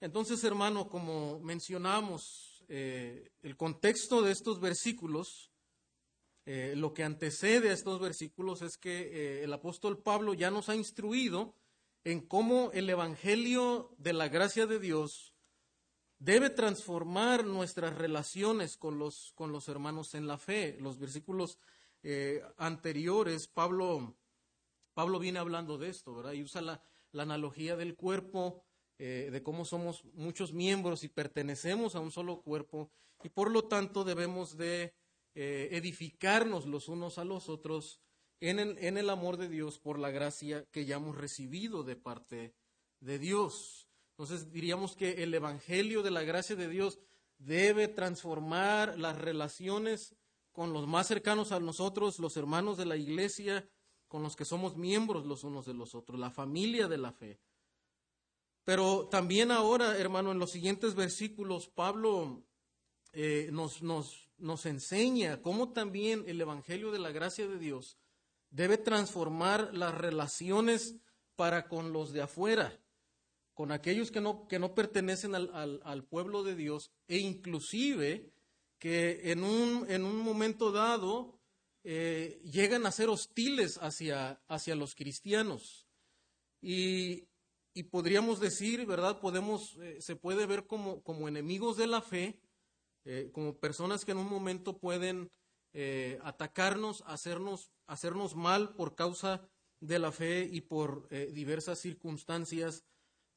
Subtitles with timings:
[0.00, 5.50] Entonces, hermano, como mencionamos, eh, el contexto de estos versículos,
[6.46, 10.68] eh, lo que antecede a estos versículos es que eh, el apóstol Pablo ya nos
[10.68, 11.56] ha instruido
[12.04, 15.34] en cómo el Evangelio de la gracia de Dios
[16.20, 20.76] debe transformar nuestras relaciones con los, con los hermanos en la fe.
[20.80, 21.58] Los versículos
[22.56, 24.16] anteriores, Pablo,
[24.94, 26.32] Pablo viene hablando de esto, ¿verdad?
[26.32, 28.67] Y usa la, la analogía del cuerpo
[28.98, 32.90] eh, de cómo somos muchos miembros y pertenecemos a un solo cuerpo
[33.22, 34.94] y por lo tanto debemos de
[35.34, 38.00] eh, edificarnos los unos a los otros
[38.40, 41.96] en el, en el amor de Dios por la gracia que ya hemos recibido de
[41.96, 42.54] parte
[43.00, 43.88] de Dios.
[44.10, 46.98] Entonces diríamos que el Evangelio de la gracia de Dios
[47.38, 50.16] debe transformar las relaciones
[50.50, 53.68] con los más cercanos a nosotros, los hermanos de la iglesia,
[54.08, 57.38] con los que somos miembros los unos de los otros, la familia de la fe.
[58.68, 62.44] Pero también ahora, hermano, en los siguientes versículos, Pablo
[63.14, 67.96] eh, nos, nos, enseña cómo también el Evangelio de la gracia de Dios
[68.50, 70.96] debe transformar las relaciones
[71.34, 72.78] para con los de afuera,
[73.54, 78.34] con aquellos que no, que no pertenecen al, al, pueblo de Dios e inclusive
[78.78, 81.40] que en un, en un momento dado
[81.84, 85.86] eh, llegan a ser hostiles hacia, hacia los cristianos.
[86.60, 87.27] Y,
[87.78, 89.20] y podríamos decir, ¿verdad?
[89.20, 92.40] Podemos, eh, se puede ver como, como, enemigos de la fe,
[93.04, 95.30] eh, como personas que en un momento pueden
[95.74, 99.48] eh, atacarnos, hacernos, hacernos mal por causa
[99.78, 102.84] de la fe y por diversas circunstancias.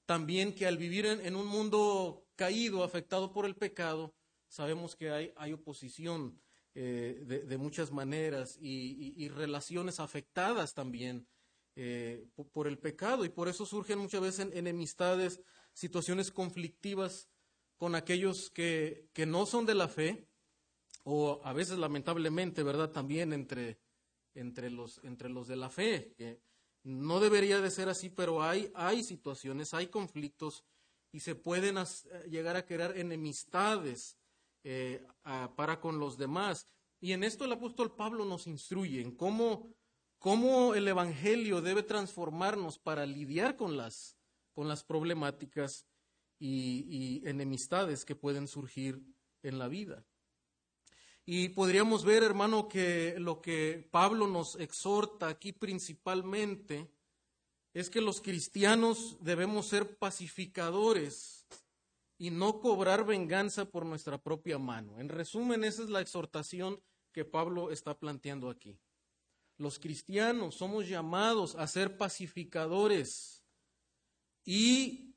[0.07, 4.15] También que al vivir en, un mundo caído, afectado por el pecado,
[4.47, 6.41] sabemos que hay, hay oposición
[6.73, 11.27] de, muchas maneras y relaciones afectadas también
[11.83, 15.41] eh, por el pecado y por eso surgen muchas veces enemistades,
[15.73, 17.27] situaciones conflictivas
[17.77, 20.27] con aquellos que, que no son de la fe
[21.05, 22.91] o a veces lamentablemente, ¿verdad?
[22.91, 23.79] También entre,
[24.35, 26.13] entre, los, entre los de la fe.
[26.15, 26.39] Que
[26.83, 30.63] no debería de ser así, pero hay, hay situaciones, hay conflictos
[31.11, 31.77] y se pueden
[32.29, 34.19] llegar a crear enemistades
[34.63, 35.03] eh,
[35.55, 36.67] para con los demás.
[36.99, 39.73] Y en esto el apóstol Pablo nos instruye en cómo
[40.21, 44.15] cómo el Evangelio debe transformarnos para lidiar con las,
[44.53, 45.87] con las problemáticas
[46.37, 49.01] y, enemistades que pueden surgir
[49.41, 50.05] en la vida.
[51.25, 56.87] Y podríamos ver, hermano, que lo que Pablo nos exhorta aquí principalmente
[57.73, 61.47] es que los cristianos debemos ser pacificadores
[62.19, 64.99] y no cobrar venganza por nuestra propia mano.
[64.99, 66.79] En resumen, esa es la exhortación
[67.11, 68.77] que Pablo está planteando aquí.
[69.61, 73.43] Los cristianos somos llamados a ser pacificadores
[74.43, 75.13] y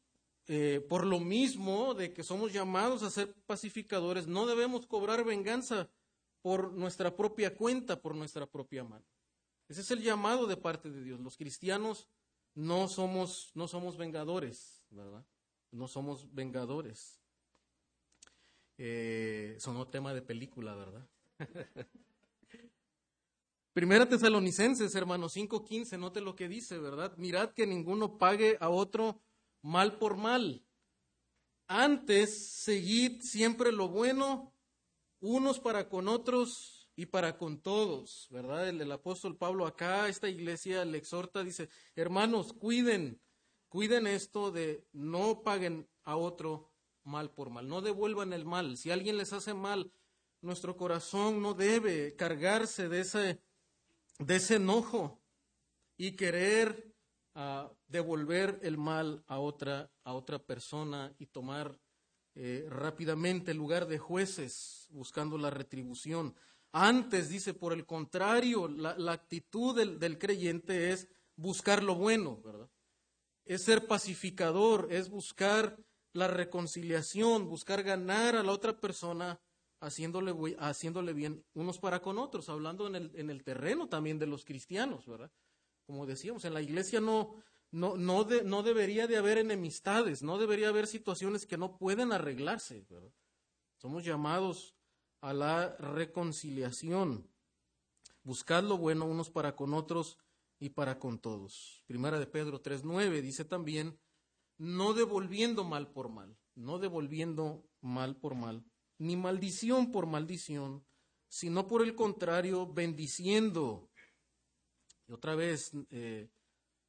[0.48, 5.88] eh, por lo mismo de que somos llamados a ser pacificadores, no debemos cobrar venganza
[6.42, 9.06] por nuestra propia cuenta, por nuestra propia mano.
[9.66, 11.20] Ese es el llamado de parte de Dios.
[11.20, 12.06] Los cristianos
[12.54, 15.24] no somos, no somos vengadores, ¿verdad?
[15.70, 17.18] No somos vengadores.
[18.76, 21.08] Eh, sonó tema de película, ¿verdad?
[23.74, 27.12] Primera Tesalonicenses, hermano 5:15, note lo que dice, ¿verdad?
[27.16, 29.20] Mirad que ninguno pague a otro
[29.62, 30.64] mal por mal.
[31.66, 34.54] Antes, seguid siempre lo bueno,
[35.18, 38.68] unos para con otros y para con todos, ¿verdad?
[38.68, 43.20] El, apóstol Pablo acá, esta iglesia le exhorta, dice, hermanos, cuiden,
[43.68, 46.70] cuiden esto de no paguen a otro
[47.02, 48.76] mal por mal, no devuelvan el mal.
[48.76, 49.90] Si alguien les hace mal,
[50.42, 53.40] nuestro corazón no debe cargarse de ese
[54.18, 55.20] de ese enojo
[55.96, 56.94] y querer
[57.34, 61.78] ah, devolver el mal a otra, a otra persona y tomar
[62.34, 66.34] eh, rápidamente el lugar de jueces buscando la retribución.
[66.72, 72.68] Antes, dice, por el contrario, la, actitud del, del, creyente es buscar lo bueno, ¿verdad?
[73.44, 75.78] Es ser pacificador, es buscar
[76.12, 79.40] la reconciliación, buscar ganar a la otra persona
[79.84, 84.26] haciéndole, haciéndole bien unos para con otros, hablando en el, en el terreno también de
[84.26, 85.30] los cristianos, ¿verdad?
[85.86, 87.36] Como decíamos, en la iglesia no,
[87.70, 92.86] no, no, no debería de haber enemistades, no debería haber situaciones que no pueden arreglarse.
[93.76, 94.74] Somos llamados
[95.20, 97.28] a la reconciliación.
[98.22, 100.18] Buscad lo bueno unos para con otros
[100.58, 101.82] y para con todos.
[101.86, 103.98] Primera de Pedro 3.9 dice también,
[104.56, 108.64] no devolviendo mal por mal, no devolviendo mal por mal,
[108.98, 110.84] ni maldición por maldición,
[111.28, 113.90] sino por el contrario, bendiciendo.
[115.06, 116.30] Y otra vez, eh,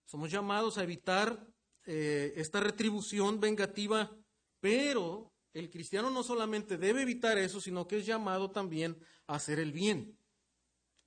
[0.06, 1.48] somos llamados a evitar
[1.86, 4.12] eh, esta retribución vengativa
[4.60, 8.98] Pero el cristiano no solamente debe evitar eso, sino que es llamado también
[9.28, 10.18] a hacer el bien,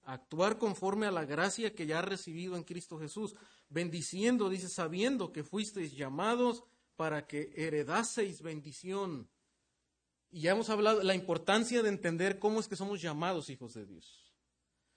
[0.02, 3.34] a actuar conforme a la gracia que ya ha recibido en Cristo Jesús,
[3.68, 6.62] bendiciendo, dice, sabiendo que fuisteis llamados
[6.96, 9.28] para que heredaseis bendición.
[10.30, 13.75] Y ya hemos hablado de la importancia de entender cómo es que somos llamados hijos
[13.75, 14.34] de Dios.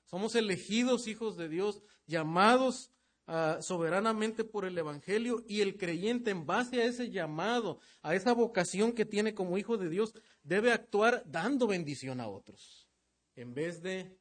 [0.06, 2.92] Somos elegidos hijos de Dios, llamados
[3.34, 8.34] Ah, soberanamente por el Evangelio y el creyente en base a ese llamado, a esa
[8.34, 10.14] vocación que tiene como hijo de Dios,
[10.44, 12.90] debe actuar dando bendición a otros,
[13.36, 14.18] en vez de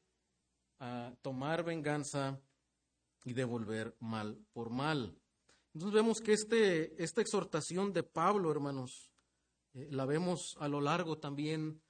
[0.79, 2.41] ah, tomar venganza
[3.25, 5.19] y devolver mal por mal.
[5.75, 9.10] Entonces vemos que este, esta exhortación de Pablo, hermanos,
[9.75, 11.83] eh, la vemos a lo largo también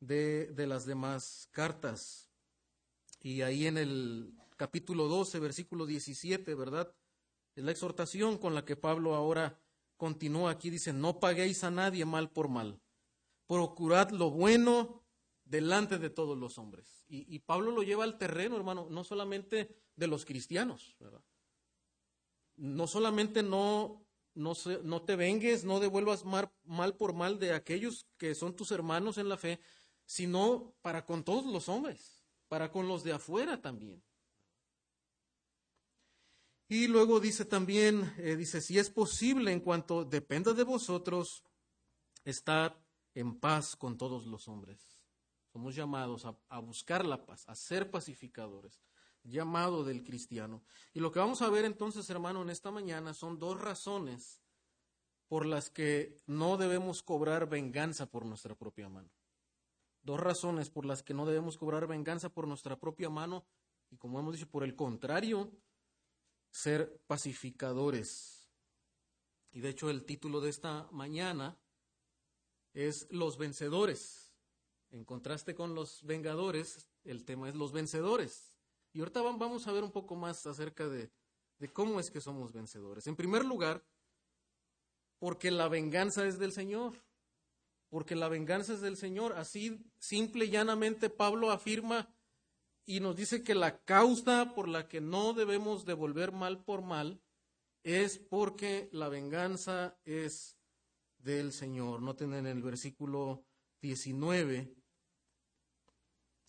[0.00, 2.30] de, de las demás cartas.
[3.20, 6.94] Y ahí en el capítulo 12, versículo 17, ¿verdad?
[7.54, 9.58] Es la exhortación con la que Pablo ahora
[9.96, 10.70] continúa aquí.
[10.70, 12.80] Dice, no paguéis a nadie mal por mal.
[13.46, 15.06] Procurad lo bueno
[15.44, 17.04] delante de todos los hombres.
[17.08, 21.22] Y, Pablo lo lleva al terreno, hermano, no solamente de los cristianos, ¿verdad?
[22.56, 24.05] No solamente no,
[24.36, 24.52] no,
[24.84, 29.18] no te vengues, no devuelvas mal, mal por mal de aquellos que son tus hermanos
[29.18, 29.60] en la fe,
[30.04, 34.02] sino para con todos los hombres, para con los de afuera también.
[36.68, 41.44] Y luego dice también, eh, dice, si es posible, en cuanto dependa de vosotros,
[42.24, 42.78] estar
[43.14, 45.06] en paz con todos los hombres.
[45.52, 48.80] Somos llamados a, a, buscar la paz, a ser pacificadores,
[49.28, 50.62] llamado del cristiano.
[50.94, 54.40] Y lo que vamos a ver entonces, hermano, en esta mañana son dos razones
[55.28, 59.10] por las que no debemos cobrar venganza por nuestra propia mano.
[60.02, 63.44] Dos razones por las que no debemos cobrar venganza por nuestra propia mano
[63.90, 65.52] y como hemos dicho, por el contrario,
[66.50, 68.50] ser pacificadores.
[69.52, 71.58] Y de hecho el título de esta mañana
[72.72, 74.32] es Los vencedores.
[74.90, 78.55] En contraste con los vengadores, el tema es los vencedores.
[78.96, 81.10] Y ahorita vamos a ver un poco más acerca de,
[81.74, 83.06] cómo es que somos vencedores.
[83.06, 83.84] En primer lugar,
[85.18, 86.94] porque la venganza es del Señor.
[87.90, 89.34] Porque la venganza es del Señor.
[89.34, 92.08] Así simple y llanamente Pablo afirma
[92.86, 97.20] y nos dice que la causa por la que no debemos devolver mal por mal
[97.82, 100.56] es porque la venganza es
[101.18, 102.00] del Señor.
[102.00, 103.44] Noten en el versículo
[103.82, 104.74] 19,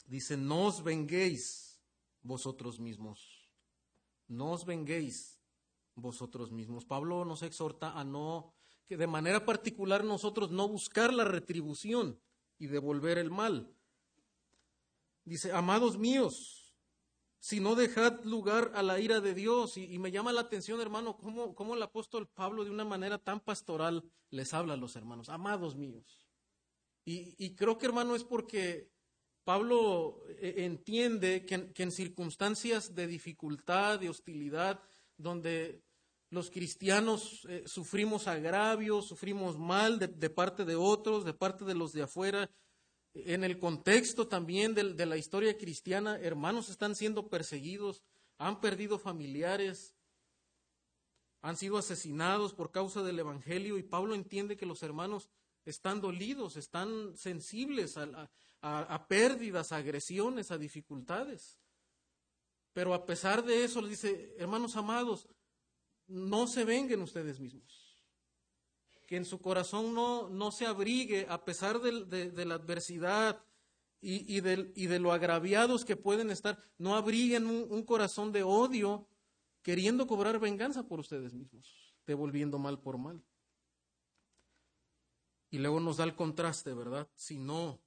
[0.06, 1.67] dice, no os venguéis
[2.28, 3.50] vosotros mismos,
[4.28, 5.42] no os venguéis
[5.96, 6.86] vosotros mismos.
[6.86, 8.54] Pablo nos exhorta a no,
[8.88, 12.20] que de manera particular nosotros no buscar la retribución
[12.60, 13.74] y devolver el mal,
[15.28, 16.74] Dice, amados míos,
[17.38, 19.76] si no dejad lugar a la ira de Dios.
[19.76, 23.42] Y, me llama la atención, hermano, cómo, cómo, el apóstol Pablo de una manera tan
[23.42, 26.30] pastoral les habla a los hermanos, amados míos.
[27.04, 28.90] Y, creo que, hermano, es porque
[29.48, 34.82] Pablo eh, entiende que, en circunstancias de dificultad, de hostilidad,
[35.16, 35.86] donde
[36.30, 41.94] los cristianos eh, sufrimos agravios, sufrimos mal de parte de otros, de parte de los
[41.94, 42.52] de afuera,
[43.14, 48.04] en el contexto también de, la historia cristiana, hermanos están siendo perseguidos,
[48.38, 49.96] han perdido familiares,
[51.42, 55.30] han sido asesinados por causa del Evangelio y Pablo entiende que los hermanos
[55.64, 58.30] están dolidos, están sensibles a, a
[59.08, 61.60] pérdidas, a agresiones, a dificultades.
[62.74, 65.28] Pero a pesar de eso, les dice, hermanos amados,
[66.08, 67.88] no se venguen ustedes mismos
[69.08, 73.42] que en su corazón no, no se abrigue a pesar de, la adversidad
[74.02, 79.08] y, de, y, de, lo agraviados que pueden estar, no abriguen un, corazón de odio
[79.64, 83.24] queriendo cobrar venganza por ustedes mismos, devolviendo mal por mal.
[85.50, 87.10] Y luego nos da el contraste, ¿verdad?
[87.16, 87.80] Si no,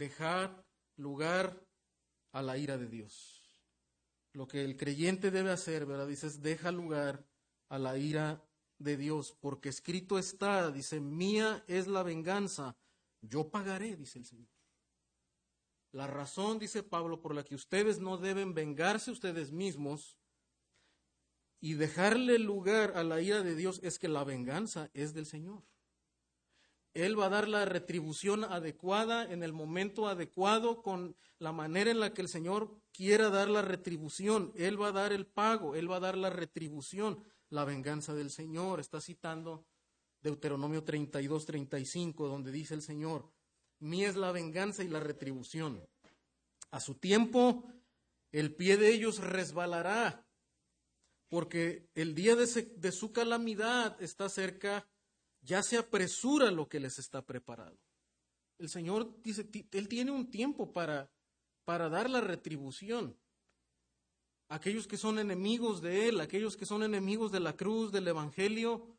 [0.00, 0.66] dejar
[0.96, 1.62] lugar
[2.32, 3.54] a la ira de Dios.
[4.32, 6.08] Lo que el creyente debe hacer, ¿verdad?
[6.08, 7.28] Dices, deja lugar
[7.68, 8.42] a la ira
[8.78, 12.78] de Dios, porque escrito está, dice, mía es la venganza,
[13.20, 14.48] yo pagaré, dice el Señor.
[15.92, 20.16] La razón, dice Pablo, por la que ustedes no deben vengarse ustedes mismos
[21.60, 25.62] y dejarle lugar a la ira de Dios es que la venganza es del Señor.
[26.94, 32.00] Él va a dar la retribución adecuada en el momento adecuado con la manera en
[32.00, 34.52] la que el Señor quiera dar la retribución.
[34.56, 38.30] Él va a dar el pago, Él va a dar la retribución la venganza del
[38.30, 38.80] Señor.
[38.80, 39.66] Está citando
[40.22, 43.30] Deuteronomio 32, 35, donde dice el Señor,
[43.78, 45.86] mía es la venganza y la retribución.
[46.70, 47.64] A su tiempo,
[48.32, 50.26] el pie de ellos resbalará,
[51.28, 54.88] porque el día de, de su calamidad está cerca
[55.42, 57.78] ya se apresura lo que les está preparado.
[58.58, 61.10] El Señor dice, Él tiene un tiempo para,
[61.64, 63.16] para dar la retribución.
[64.48, 68.98] Aquellos que son enemigos de Él, aquellos que son enemigos de la cruz, del Evangelio,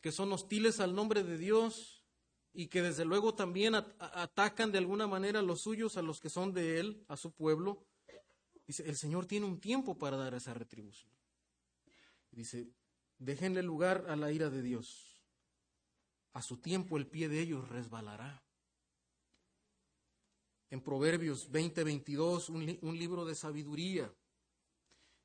[0.00, 2.02] que son hostiles al nombre de Dios
[2.54, 6.30] y que desde luego también atacan de alguna manera a los suyos, a los que
[6.30, 7.84] son de Él, a su pueblo.
[8.66, 11.12] Dice, el Señor tiene un tiempo para dar esa retribución.
[12.30, 12.70] Dice,
[13.18, 15.11] déjenle lugar a la ira de Dios.
[16.34, 18.42] A su tiempo el pie de ellos resbalará.
[20.70, 24.12] En Proverbios 20, 22, un, libro de sabiduría.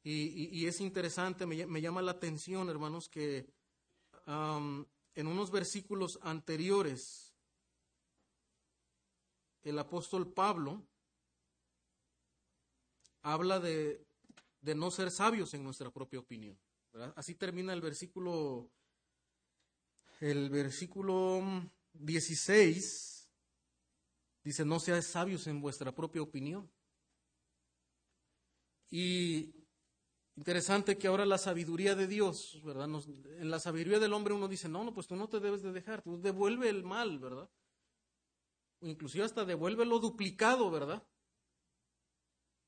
[0.04, 3.50] Y, es interesante, me, llama la atención, hermanos, que
[4.26, 7.34] en unos versículos anteriores,
[9.64, 10.86] el apóstol Pablo
[13.22, 14.06] habla de,
[14.62, 16.58] de no ser sabios en nuestra propia opinión.
[17.16, 18.72] Así termina el versículo,
[20.20, 21.42] el versículo
[21.94, 23.30] 16,
[24.44, 26.72] dice, no seáis sabios en vuestra propia opinión.
[28.90, 29.54] Y
[30.36, 32.88] interesante que ahora la sabiduría de Dios, ¿verdad?
[32.88, 35.72] en la sabiduría del hombre uno dice, no, no, pues tú no te debes de
[35.72, 37.50] dejar, tú devuelve el mal, ¿verdad?
[38.82, 41.06] inclusive hasta devuelve lo duplicado, ¿verdad?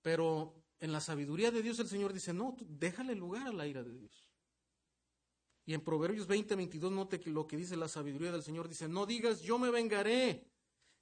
[0.01, 3.83] Pero en la sabiduría de Dios el Señor dice, no, déjale lugar a la ira
[3.83, 4.28] de Dios.
[5.69, 8.87] Y en Proverbios 20, 22, note que lo que dice la sabiduría del Señor dice,
[8.87, 10.43] no digas, yo me vengaré.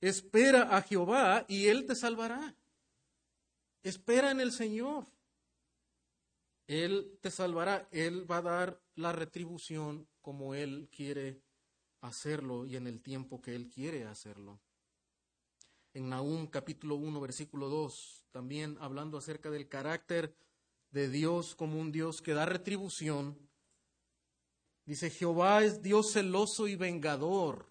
[0.02, 2.54] Espera a Jehová y Él te salvará.
[3.82, 5.08] Espera en el Señor.
[6.68, 7.88] Él te salvará.
[7.92, 11.42] Él va a dar la retribución como Él quiere
[12.02, 14.60] hacerlo y en el tiempo que Él quiere hacerlo
[15.94, 20.36] en Nahum capítulo 1, versículo 2, también hablando acerca del carácter
[20.92, 23.47] de Dios como un Dios que da retribución.
[24.88, 27.70] Dice, Jehová es Dios celoso y vengador.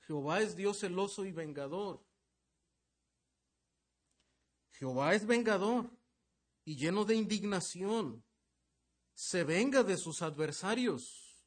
[0.00, 2.04] Jehová es Dios celoso y vengador.
[4.72, 5.90] Jehová es vengador
[6.66, 8.22] y lleno de indignación.
[9.14, 11.42] Se venga de sus adversarios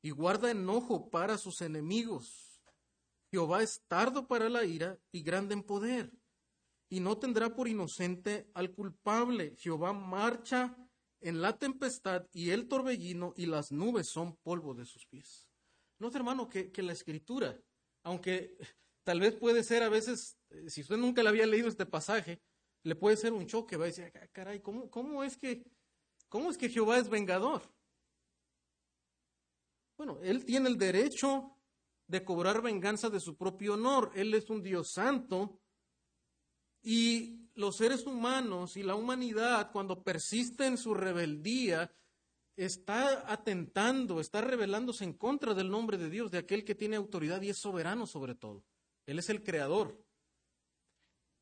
[0.00, 2.62] y guarda enojo para sus enemigos.
[3.30, 6.10] Jehová es tardo para la ira y grande en poder,
[6.88, 9.54] y no tendrá por inocente al culpable.
[9.58, 10.74] Jehová marcha
[11.24, 15.48] en la tempestad y el torbellino y las nubes son polvo de sus pies.
[15.98, 17.58] No, hermano, que, la escritura,
[18.02, 18.58] aunque
[19.04, 22.42] tal vez puede ser a veces, eh, si usted nunca le había leído este pasaje,
[22.82, 25.64] le puede ser un choque, va a decir, ah, caray, ¿cómo, cómo, es que,
[26.28, 27.62] ¿cómo es que Jehová es vengador?
[29.96, 31.56] Bueno, él tiene el derecho
[32.06, 34.12] de cobrar venganza de su propio honor.
[34.14, 35.58] Él es un Dios santo
[36.82, 41.92] y los seres humanos y la humanidad, cuando persiste en su rebeldía,
[42.56, 47.42] está atentando, está rebelándose en contra del nombre de Dios, de aquel que tiene autoridad
[47.42, 48.64] y es soberano sobre todo.
[49.06, 49.98] Él es el creador.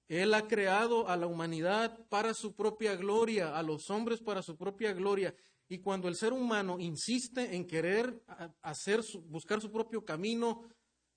[0.09, 4.57] Él ha creado a la humanidad para su propia gloria, a los hombres para su
[4.57, 5.35] propia gloria.
[5.69, 8.23] Y cuando el ser humano insiste en querer
[8.61, 10.69] hacer buscar su propio camino,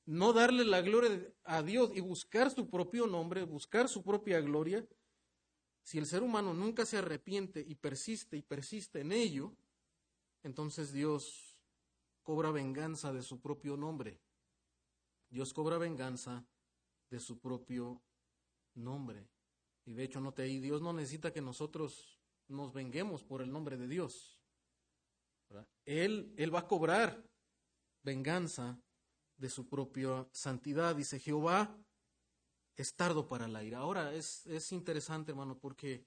[0.05, 4.87] no darle la gloria a Dios y buscar su propio nombre, buscar su propia gloria,
[5.83, 9.55] si el ser humano nunca se arrepiente y persiste y persiste en ello,
[10.43, 11.59] entonces Dios
[12.23, 14.19] cobra venganza de su propio nombre.
[15.29, 16.45] Dios cobra venganza
[17.09, 18.01] de su propio
[18.73, 19.27] nombre.
[19.85, 23.77] Y de hecho, note ahí, Dios no necesita que nosotros nos venguemos por el nombre
[23.77, 24.39] de Dios.
[25.85, 27.23] Él, él va a cobrar
[28.01, 28.81] venganza
[29.37, 30.95] de su propia santidad.
[30.95, 31.77] Dice Jehová,
[32.75, 33.79] es tardo para la ira.
[33.79, 36.05] Ahora es, es interesante, hermano, porque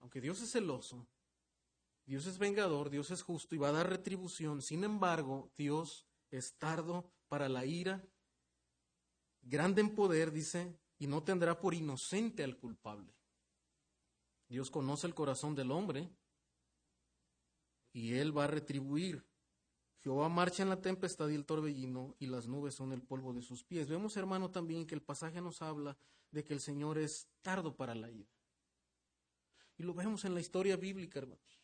[0.00, 1.06] aunque Dios es celoso,
[2.06, 6.54] Dios es vengador, Dios es justo y va a dar retribución, sin embargo, Dios es
[6.56, 8.02] tardo para la ira,
[9.42, 13.14] grande en poder, dice, y no tendrá por inocente al culpable.
[14.48, 16.10] Dios conoce el corazón del hombre
[17.92, 19.24] y él va a retribuir.
[20.02, 23.42] Jehová marcha en la tempestad y el torbellino, y las nubes son el polvo de
[23.42, 23.88] sus pies.
[23.88, 25.96] Vemos, hermano, también que el pasaje nos habla
[26.30, 28.30] de que el Señor es tardo para la ira.
[29.76, 31.60] Y lo vemos en la historia bíblica, hermanos.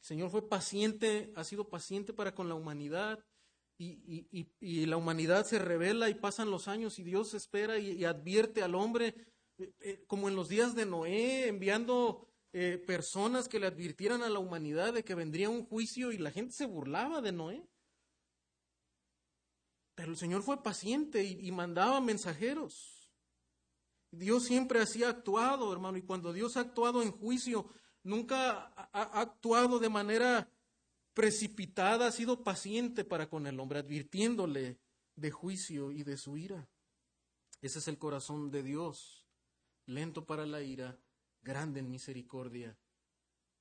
[0.00, 3.24] El Señor fue paciente, ha sido paciente para con la humanidad,
[3.82, 8.74] y, la humanidad se revela y pasan los años y Dios espera y, advierte al
[8.74, 9.14] hombre,
[9.56, 14.28] eh, eh, como en los días de Noé, enviando eh, personas que le advirtieran a
[14.28, 17.64] la humanidad de que vendría un juicio y la gente se burlaba de Noé.
[19.94, 23.08] Pero el Señor fue paciente y, mandaba mensajeros.
[24.10, 27.68] Dios siempre así ha actuado, hermano, y cuando Dios ha actuado en juicio,
[28.02, 30.50] nunca ha, actuado de manera
[31.14, 34.80] precipitada, ha sido paciente para con el hombre, advirtiéndole
[35.14, 36.68] de juicio y de su ira.
[37.60, 39.28] Ese es el corazón de Dios,
[39.86, 40.98] lento para la ira,
[41.42, 42.76] grande en misericordia,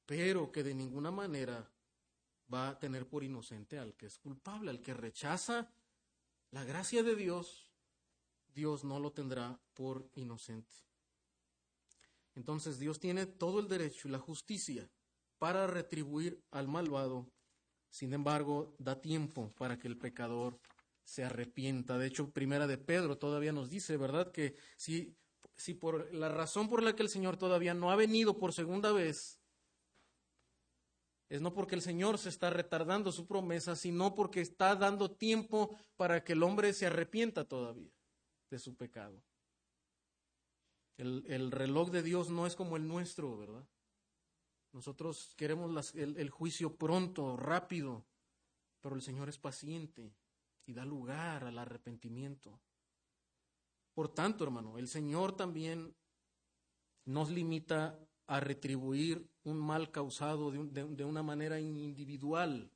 [0.06, 1.72] pero que de ninguna manera
[2.52, 5.72] va a tener por inocente al que es culpable, al que rechaza
[6.52, 7.70] la gracia de Dios,
[8.54, 10.74] Dios no lo tendrá por inocente.
[12.36, 14.90] Entonces Dios tiene todo el derecho y la justicia
[15.38, 17.32] para retribuir al malvado.
[17.92, 20.60] Sin embargo, da tiempo para que el pecador
[21.04, 21.98] se arrepienta.
[21.98, 24.32] De hecho, primera de Pedro todavía nos dice, ¿verdad?
[24.32, 25.16] Que si,
[25.60, 28.94] si por la razón por la que el Señor todavía no ha venido por segunda
[28.94, 29.42] vez,
[31.28, 35.78] es no porque el Señor se está retardando su promesa, sino porque está dando tiempo
[35.98, 37.92] para que el hombre se arrepienta todavía
[38.50, 39.22] de su pecado.
[40.98, 43.66] El, reloj de Dios no es como el nuestro, ¿verdad?
[44.72, 48.06] Nosotros queremos el juicio pronto, rápido,
[48.82, 50.14] pero el Señor es paciente
[50.66, 52.60] y da lugar al arrepentimiento.
[54.00, 55.94] Por tanto, hermano, el Señor también
[57.04, 62.72] nos limita a retribuir un mal causado de, una manera individual.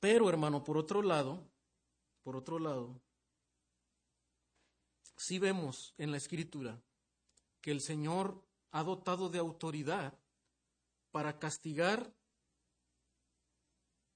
[0.00, 1.48] Pero, hermano, por otro lado,
[2.24, 3.00] por otro lado,
[5.16, 6.82] sí vemos en la Escritura
[7.60, 10.18] que el Señor ha dotado de autoridad
[11.12, 12.12] para castigar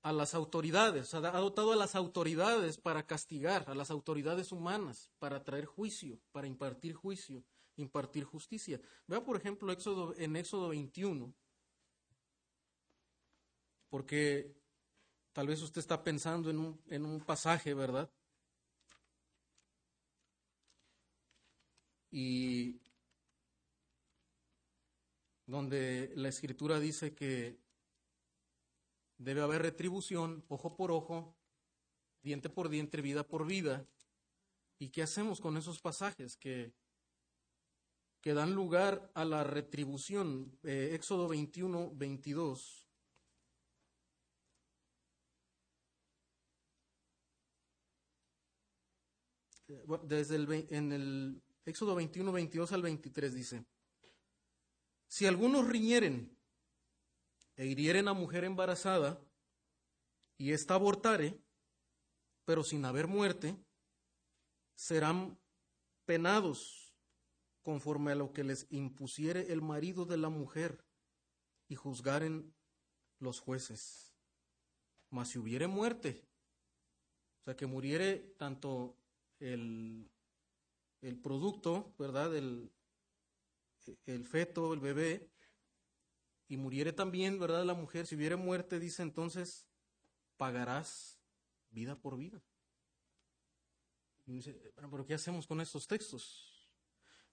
[0.02, 5.44] a las autoridades, ha dotado a las autoridades para castigar, a las autoridades humanas, para
[5.44, 7.44] traer juicio, para impartir juicio
[7.78, 8.80] impartir justicia.
[9.06, 11.34] Vea, por ejemplo, en Éxodo 21,
[13.88, 14.54] porque
[15.32, 18.10] tal vez usted está pensando en un, en un pasaje, ¿verdad?
[22.10, 22.80] Y
[25.46, 27.58] donde la escritura dice que
[29.18, 31.36] debe haber retribución, ojo por ojo,
[32.22, 33.86] diente por diente, vida por vida.
[34.78, 36.72] ¿Y qué hacemos con esos pasajes que
[38.20, 40.58] que dan lugar a la retribución.
[40.62, 42.86] Eh, Éxodo 21, 22.
[50.04, 53.66] Desde el, en el Éxodo 21, 22 al 23 dice,
[55.06, 56.37] si algunos riñeren
[57.58, 59.20] e hirieren a mujer embarazada
[60.38, 61.42] y ésta abortare,
[62.44, 63.58] pero sin haber muerte,
[64.76, 65.36] serán
[66.06, 66.94] penados
[67.62, 70.84] conforme a lo que les impusiere el marido de la mujer
[71.68, 72.54] y juzgaren
[73.18, 74.14] los jueces.
[75.10, 76.24] Mas si hubiere muerte,
[77.40, 78.96] o sea, que muriere tanto
[79.40, 80.08] el,
[81.02, 82.36] el producto, ¿verdad?
[82.36, 82.70] El,
[84.06, 85.28] el feto, el bebé,
[86.48, 87.64] y muriere también, ¿verdad?
[87.64, 89.68] La mujer, si hubiere muerte, dice entonces,
[90.36, 91.20] pagarás
[91.70, 92.42] vida por vida.
[94.26, 94.40] Y
[94.90, 96.68] pero ¿qué hacemos con estos textos?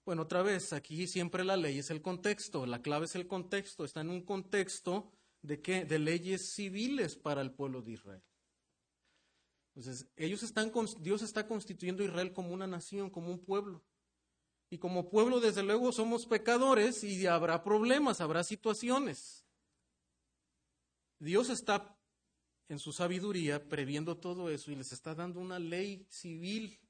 [0.04, 3.84] Bueno, otra vez, aquí siempre la ley es el contexto, la clave es el contexto,
[3.84, 5.84] está en un contexto de qué?
[5.84, 8.22] De leyes civiles para el pueblo de Israel.
[9.74, 13.84] Entonces, ellos están, Dios está constituyendo a Israel como una nación, como un pueblo.
[14.68, 19.44] Y como pueblo, desde luego, somos pecadores y habrá problemas, habrá situaciones.
[21.18, 21.96] Dios está
[22.68, 26.80] en su sabiduría previendo todo eso y les está dando una ley civil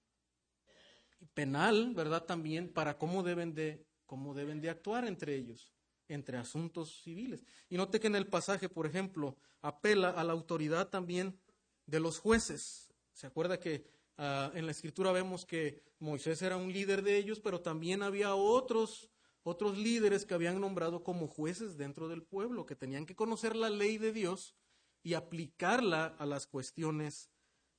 [1.35, 2.25] penal, ¿verdad?
[2.25, 5.73] También para cómo deben de, cómo deben de actuar entre ellos,
[6.09, 7.45] entre asuntos civiles.
[7.69, 11.39] Y note que en el pasaje, por ejemplo, apela a la autoridad también
[11.85, 12.89] de los jueces.
[13.13, 13.85] ¿Se acuerda que
[14.19, 18.35] ah, en la escritura vemos que Moisés era un líder de ellos, pero también había
[18.35, 19.11] otros,
[19.43, 23.71] otros líderes que habían nombrado como jueces dentro del pueblo, que tenían que conocer la
[23.71, 24.55] ley de Dios
[25.03, 27.31] y aplicarla a las cuestiones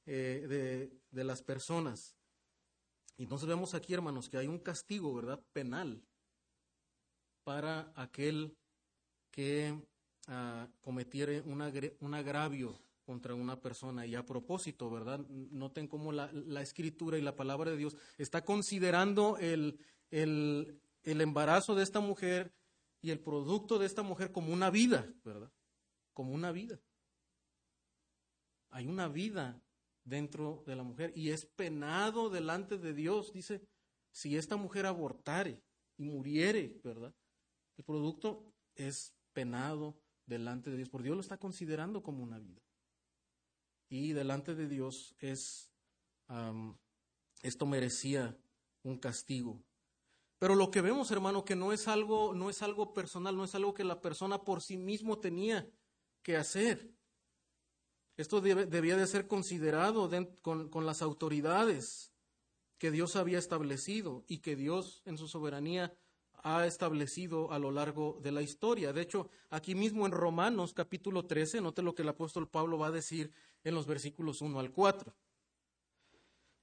[0.06, 2.16] eh, de, de las personas.
[3.18, 5.44] Entonces vemos aquí, hermanos, que hay un castigo, ¿verdad?
[5.52, 6.04] Penal
[7.48, 8.58] para aquel
[9.32, 9.74] que
[10.28, 14.06] ah, cometiere un agravio contra una persona.
[14.06, 15.20] Y a propósito, ¿verdad?
[15.30, 16.30] Noten cómo la,
[16.62, 19.80] escritura y la palabra de Dios está considerando el,
[20.12, 22.54] el, el embarazo de esta mujer
[23.02, 25.50] y el producto de esta mujer como una vida, ¿verdad?
[26.14, 26.82] Como una vida.
[28.72, 29.64] Hay una vida
[30.04, 33.66] dentro de la mujer y es penado delante de Dios, dice,
[34.12, 35.64] si esta mujer abortare
[35.96, 37.16] y muriere, ¿verdad?
[37.78, 42.67] El producto es penado delante de Dios, por Dios lo está considerando como una vida.
[43.90, 45.72] Y delante de Dios es,
[47.42, 48.38] esto merecía
[48.84, 49.64] un castigo.
[50.40, 53.56] Pero lo que vemos, hermano, que no es algo, no es algo personal, no es
[53.56, 55.68] algo que la persona por sí mismo tenía
[56.22, 56.94] que hacer.
[58.18, 60.10] Esto debía de ser considerado
[60.42, 62.12] con, con las autoridades
[62.78, 65.96] que Dios había establecido y que Dios en su soberanía
[66.44, 68.94] ha establecido a lo largo de la historia.
[68.94, 72.88] De hecho, aquí mismo en Romanos capítulo 13, note lo que el apóstol Pablo va
[72.88, 73.32] a decir
[73.64, 75.14] en los versículos 1 al 4.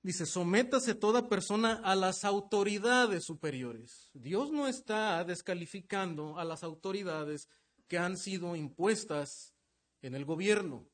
[0.02, 4.10] Dice, sométase toda persona a las autoridades superiores.
[4.12, 7.48] Dios no está descalificando a las autoridades
[7.88, 9.54] que han sido impuestas
[10.02, 10.86] en el gobierno.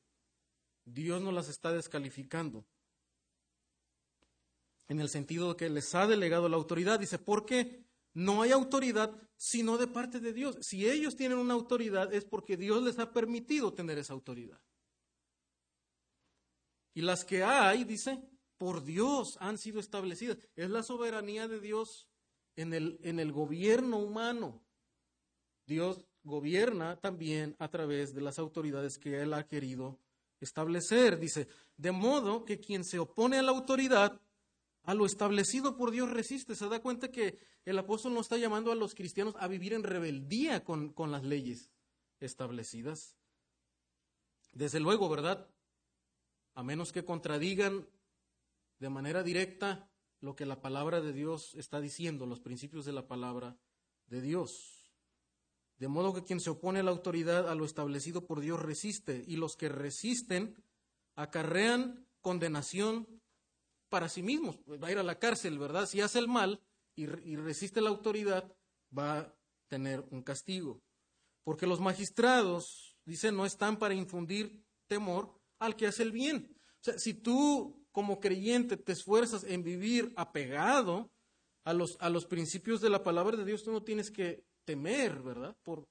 [0.85, 2.65] Dios no las está descalificando.
[4.87, 6.99] En el sentido de que les ha delegado la autoridad.
[6.99, 7.85] Dice, ¿por qué?
[8.13, 10.57] No hay autoridad sino de parte de Dios.
[10.61, 14.61] Si ellos tienen una autoridad es porque Dios les ha permitido tener esa autoridad.
[16.93, 18.21] Y las que hay, dice,
[18.57, 20.37] por Dios han sido establecidas.
[20.55, 22.07] Es la soberanía de Dios
[22.55, 24.61] en el, en el gobierno humano.
[25.65, 29.99] Dios gobierna también a través de las autoridades que Él ha querido
[30.39, 31.19] establecer.
[31.19, 31.47] Dice,
[31.77, 34.19] de modo que quien se opone a la autoridad,
[34.83, 36.55] a lo establecido por Dios resiste.
[36.55, 39.83] Se da cuenta que el apóstol no está llamando a los cristianos a vivir en
[39.83, 41.69] rebeldía con, con las leyes
[42.19, 43.17] establecidas.
[44.53, 45.47] Desde luego, ¿verdad?
[46.55, 47.87] A menos que contradigan
[48.79, 49.89] de manera directa
[50.19, 53.57] lo que la palabra de Dios está diciendo, los principios de la palabra
[54.07, 54.93] de Dios.
[55.77, 59.23] De modo que quien se opone a la autoridad, a lo establecido por Dios, resiste,
[59.27, 60.63] y los que resisten
[61.15, 63.20] acarrean condenación
[63.91, 64.57] para sí mismos.
[64.81, 65.85] Va a ir a la cárcel, ¿verdad?
[65.85, 66.63] Si hace el mal
[66.95, 68.51] y, resiste la autoridad,
[68.97, 69.35] va a
[69.67, 70.81] tener un castigo.
[71.43, 76.55] Porque los magistrados, dice, no están para infundir temor al que hace el bien.
[76.55, 81.11] O sea, si tú como creyente te esfuerzas en vivir apegado
[81.65, 85.21] a los, a los principios de la palabra de Dios, tú no tienes que temer,
[85.21, 85.55] ¿verdad?
[85.63, 85.85] Por,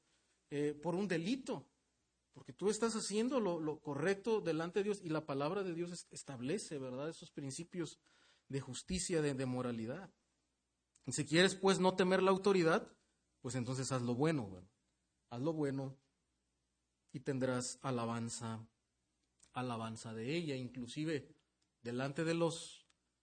[0.51, 1.70] eh, por un delito,
[2.33, 6.79] porque tú estás haciendo lo, correcto delante de Dios y la palabra de Dios establece,
[6.79, 7.09] ¿verdad?
[7.09, 7.99] Esos principios
[8.49, 10.11] de justicia, de, moralidad.
[11.09, 12.93] Si quieres, pues, no temer la autoridad,
[13.41, 14.69] pues entonces haz lo bueno.
[15.31, 15.97] Haz lo bueno
[17.13, 18.67] y tendrás alabanza,
[19.53, 21.29] alabanza de ella, inclusive
[21.83, 22.81] delante de los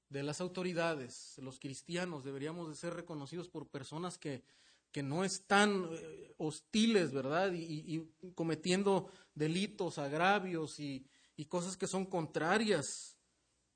[0.09, 4.43] de las autoridades, los cristianos deberíamos de ser reconocidos por personas que,
[4.91, 7.51] que no están eh, hostiles, ¿verdad?
[7.53, 11.07] Y, cometiendo delitos, agravios y,
[11.49, 13.17] cosas que son contrarias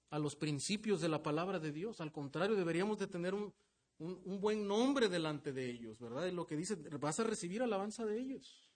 [0.10, 2.02] a los principios de la palabra de Dios.
[2.02, 3.54] Al contrario, deberíamos de tener un,
[4.00, 6.26] un, buen nombre delante de ellos, ¿verdad?
[6.26, 8.68] Y lo que dice, vas a recibir alabanza de ellos.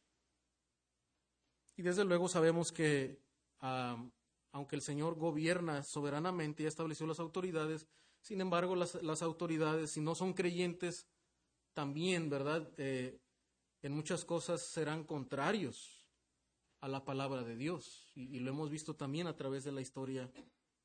[1.75, 3.19] Y desde luego sabemos que
[3.59, 7.87] aunque el Señor gobierna soberanamente y ha establecido las autoridades,
[8.21, 11.07] sin embargo las, autoridades, si no son creyentes,
[11.75, 12.73] también, ¿verdad?
[12.77, 13.21] Eh,
[13.83, 16.07] en muchas cosas serán contrarios
[16.79, 18.11] a la palabra de Dios.
[18.15, 20.31] Y, lo hemos visto también a través de la historia,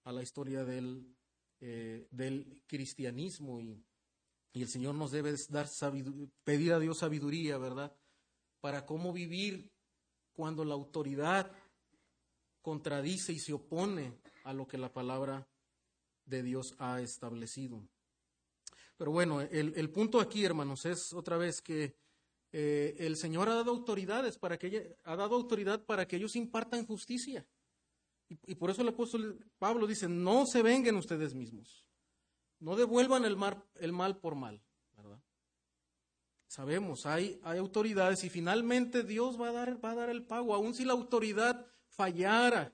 [0.04, 1.16] a la historia del,
[1.60, 3.60] eh, del cristianismo.
[3.60, 3.82] Y,
[4.52, 5.68] y, el Señor nos debe dar
[6.44, 7.96] pedir a Dios sabiduría, ¿verdad?
[8.60, 9.72] Para cómo vivir
[10.32, 11.50] cuando la autoridad
[12.60, 15.48] contradice y se opone a lo que la palabra
[16.26, 17.88] de Dios ha establecido.
[19.00, 21.96] Pero bueno, el, punto aquí, hermanos, es otra vez que
[22.52, 26.84] eh, el Señor ha dado autoridades para que ha dado autoridad para que ellos impartan
[26.84, 27.48] justicia.
[28.28, 31.86] Y, por eso el apóstol Pablo dice, no se vengan ustedes mismos,
[32.58, 33.38] no devuelvan el,
[33.76, 34.62] el mal por mal,
[34.94, 35.22] ¿verdad?
[36.46, 40.74] Sabemos, hay, hay autoridades y finalmente Dios va a, dar, va dar el pago, aun
[40.74, 42.70] si la autoridad fallara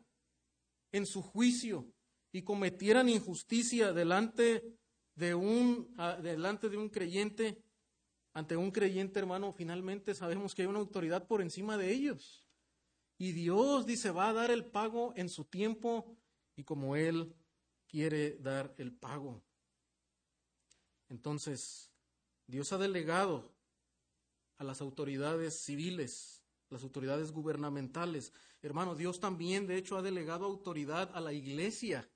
[0.90, 1.86] en su juicio
[2.32, 4.76] y cometieran injusticia delante
[5.16, 7.60] de un, delante de un creyente,
[8.32, 12.46] ante un creyente hermano, finalmente sabemos que hay una autoridad por encima de ellos.
[13.18, 16.16] Y Dios dice, va a dar el pago en su tiempo
[16.54, 17.34] y como Él
[17.88, 19.42] quiere dar el pago.
[21.08, 21.90] Entonces,
[22.46, 23.52] Dios ha delegado
[24.58, 26.36] a las autoridades civiles
[26.70, 28.32] las autoridades gubernamentales.
[28.62, 32.08] Hermano, Dios también, de hecho, ha delegado autoridad a la iglesia.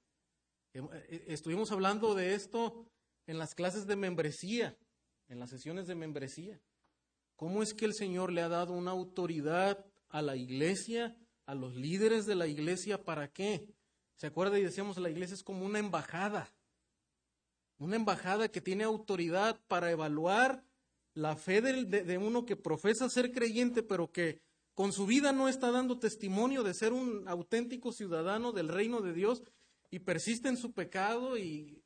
[0.72, 2.86] Eh, eh, estuvimos hablando de esto
[3.26, 4.76] en las clases de membresía,
[5.28, 6.60] en las sesiones de membresía.
[7.36, 11.74] ¿Cómo es que el Señor le ha dado una autoridad a la iglesia, a los
[11.74, 13.02] líderes de la iglesia?
[13.02, 13.66] ¿Para qué?
[14.16, 14.58] ¿Se acuerda?
[14.58, 16.52] Y decíamos, la iglesia es como una embajada.
[17.78, 20.62] Una embajada que tiene autoridad para evaluar
[21.14, 24.42] la fe de, uno que profesa ser creyente, pero que
[24.74, 29.12] con su vida no está dando testimonio de ser un auténtico ciudadano del reino de
[29.12, 29.42] Dios,
[29.90, 31.76] y persiste en su pecado y,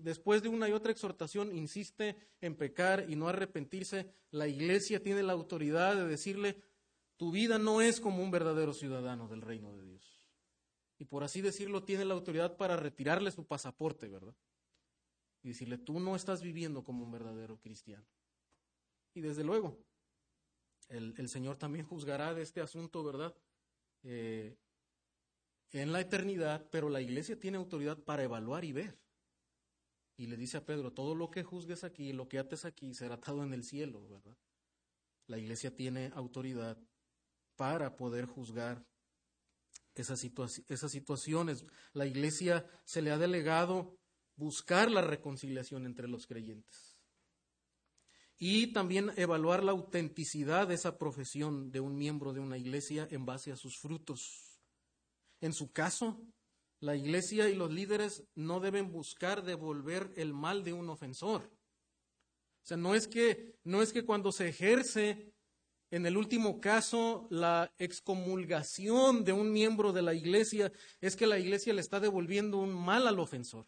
[0.00, 5.22] después de una y otra exhortación insiste en pecar y no arrepentirse, la iglesia tiene
[5.22, 6.60] la autoridad de decirle,
[7.16, 10.18] tu vida no es como un verdadero ciudadano del reino de Dios.
[10.98, 14.34] Y por así decirlo, tiene la autoridad para retirarle su pasaporte, ¿verdad?
[15.42, 18.06] Y decirle, tú no estás viviendo como un verdadero cristiano.
[19.14, 19.78] Y desde luego,
[20.88, 23.34] el, Señor también juzgará de este asunto, ¿verdad?
[24.02, 24.56] Eh,
[25.72, 28.98] en la eternidad, pero la iglesia tiene autoridad para evaluar y ver.
[30.16, 33.16] Y le dice a Pedro, todo lo que juzgues aquí, lo que ates aquí, será
[33.16, 34.36] atado en el cielo, ¿verdad?
[35.26, 36.78] La iglesia tiene autoridad
[37.56, 38.84] para poder juzgar
[39.94, 40.20] esas,
[40.68, 41.64] esas situaciones.
[41.92, 43.98] La iglesia se le ha delegado
[44.36, 46.98] buscar la reconciliación entre los creyentes
[48.38, 53.26] y también evaluar la autenticidad de esa profesión de un miembro de una iglesia en
[53.26, 54.47] base a sus frutos.
[55.40, 56.20] En su caso,
[56.80, 61.42] la iglesia y los líderes no deben buscar devolver el mal de un ofensor.
[61.42, 65.32] O sea, no es que, no es que cuando se ejerce,
[65.90, 70.70] en el último caso, la excomulgación de un miembro de la iglesia,
[71.00, 73.66] es que la iglesia le está devolviendo un mal al ofensor,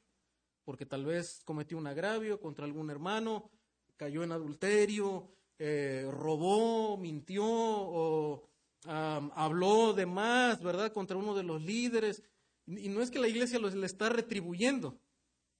[0.65, 3.51] porque tal vez cometió un agravio contra algún hermano,
[3.97, 8.50] cayó en adulterio, eh, robó, mintió o
[8.87, 12.23] habló de más, ¿verdad?, contra uno de los líderes.
[12.67, 15.01] Y no es que la iglesia le está retribuyendo,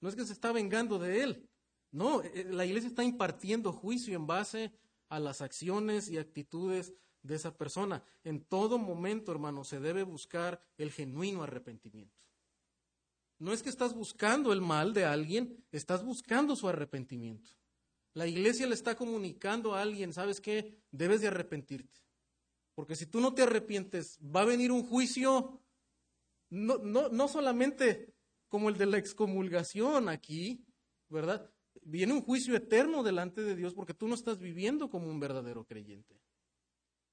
[0.01, 1.51] no es que se está vengando de él.
[1.93, 4.73] No, eh, la iglesia está impartiendo juicio en base
[5.09, 8.03] a las acciones y actitudes de esa persona.
[8.23, 12.15] En todo momento, hermano, se debe buscar el genuino arrepentimiento.
[13.39, 17.51] No es que estás buscando el mal de alguien, estás buscando su arrepentimiento.
[18.15, 20.79] La iglesia le está comunicando a alguien, ¿sabes qué?
[20.91, 22.01] Debes de arrepentirte.
[22.81, 25.61] Porque si tú no te arrepientes, va a venir un juicio,
[26.49, 28.15] no, no, no solamente
[28.49, 30.65] como el de la excomulgación aquí,
[31.11, 31.53] ¿verdad?
[31.83, 35.67] Viene un juicio eterno delante de Dios porque tú no estás viviendo como un verdadero
[35.67, 36.19] creyente.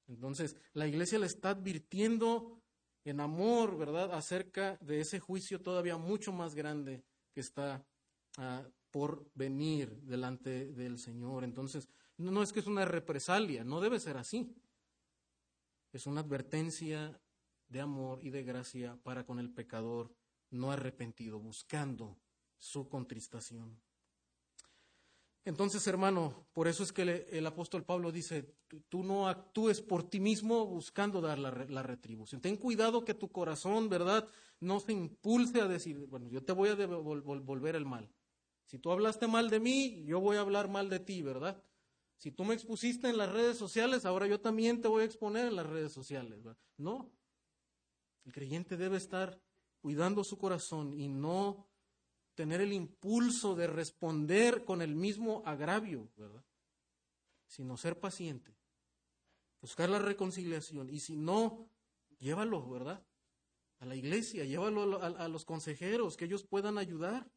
[0.08, 2.62] Entonces, la iglesia le está advirtiendo
[3.04, 7.04] en amor, ¿verdad?, acerca de ese juicio todavía mucho más grande
[7.34, 7.86] que está
[8.38, 11.44] ah, por venir delante del Señor.
[11.44, 14.56] Entonces, no es que es una represalia, no debe ser así.
[15.92, 17.20] Es una advertencia
[17.70, 20.14] de amor y de gracia para con el pecador
[20.50, 22.18] no arrepentido, buscando
[22.58, 23.80] su contristación.
[25.48, 28.54] Entonces, hermano, por eso es que el, apóstol Pablo dice,
[28.90, 32.42] tú no actúes por ti mismo buscando dar la, la, retribución.
[32.42, 34.28] Ten cuidado que tu corazón, ¿verdad?,
[34.60, 38.10] no se impulse a decir, bueno, yo te voy a devolver el mal.
[38.66, 41.64] Si tú hablaste mal de mí, yo voy a hablar mal de ti, ¿verdad?
[42.18, 45.48] Si tú me expusiste en las redes sociales, ahora yo también te voy a exponer
[45.48, 46.44] en las redes sociales.
[46.44, 46.60] ¿verdad?
[46.78, 47.12] No.
[48.26, 49.40] El creyente debe estar
[49.80, 51.70] cuidando su corazón y no
[52.34, 56.44] tener el impulso de responder con el mismo agravio, ¿verdad?
[57.48, 58.56] Sino ser paciente,
[59.62, 61.70] buscar la reconciliación y si no,
[62.20, 63.04] llévalo, ¿verdad?
[63.80, 67.32] A la iglesia, llévalo a, a los consejeros, que ellos puedan ayudar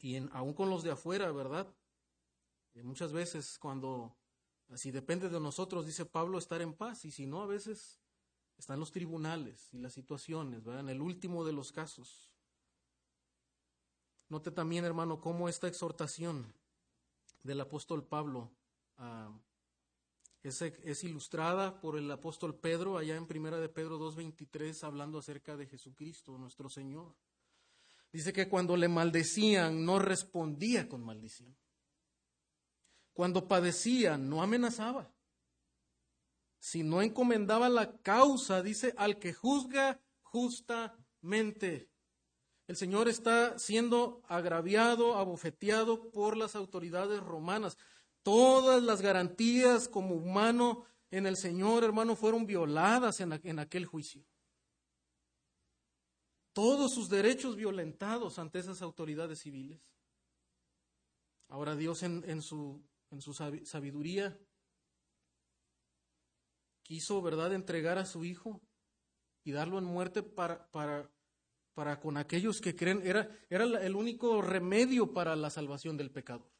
[0.00, 1.72] y aún con los de afuera, ¿verdad?
[2.82, 4.16] Muchas veces cuando,
[4.74, 8.00] si depende de nosotros, dice Pablo, estar en paz, y si no, a veces
[8.56, 10.80] están los tribunales y las situaciones, ¿verdad?
[10.80, 12.30] En el último de los casos.
[14.28, 16.54] Note también, hermano, cómo esta exhortación
[17.42, 18.50] del apóstol Pablo
[18.96, 19.30] ah,
[20.42, 25.56] es, es, ilustrada por el apóstol Pedro allá en Primera de Pedro 2.23 hablando acerca
[25.56, 27.14] de Jesucristo, nuestro Señor.
[28.12, 31.56] Dice que cuando le maldecían no respondía con maldición.
[33.12, 35.12] Cuando padecían no amenazaba.
[36.58, 41.90] Si no encomendaba la causa, dice, al que juzga justamente.
[42.68, 47.76] El Señor está siendo agraviado, abofeteado por las autoridades romanas.
[48.22, 54.24] Todas las garantías como humano en el Señor, hermano, fueron violadas en, en aquel juicio
[56.52, 59.80] todos sus derechos violentados ante esas autoridades civiles.
[61.48, 64.38] Ahora Dios en, su, en su sabiduría
[66.82, 68.60] quiso, ¿verdad?, entregar a su Hijo
[69.44, 71.10] y darlo en muerte para, para,
[71.74, 76.50] para con aquellos que creen, era, era el único remedio para la salvación del pecador.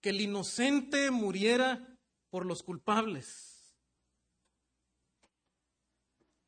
[0.00, 1.98] Que el inocente muriera
[2.30, 3.51] por los culpables.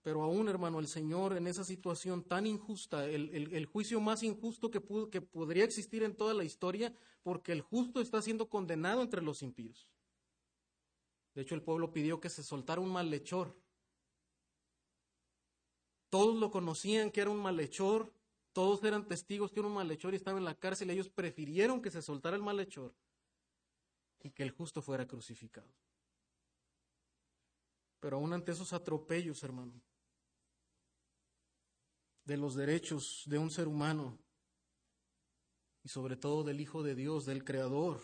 [0.04, 4.82] Pero aún, hermano, el Señor en esa situación tan injusta, el, juicio más injusto que,
[5.10, 9.42] que podría existir en toda la historia, porque el justo está siendo condenado entre los
[9.42, 9.88] impíos.
[11.34, 13.56] De hecho, el pueblo pidió que se soltara un malhechor.
[16.10, 18.12] todos lo conocían que era un malhechor,
[18.52, 21.90] todos eran testigos que era un malhechor y estaba en la cárcel, ellos prefirieron que
[21.90, 22.94] se soltara el malhechor
[24.20, 25.72] y que el justo fuera crucificado.
[28.00, 29.72] Pero aún ante esos atropellos, hermano,
[32.24, 34.18] de los derechos de un ser humano
[35.82, 38.00] y sobre todo del Hijo de Dios, del Creador,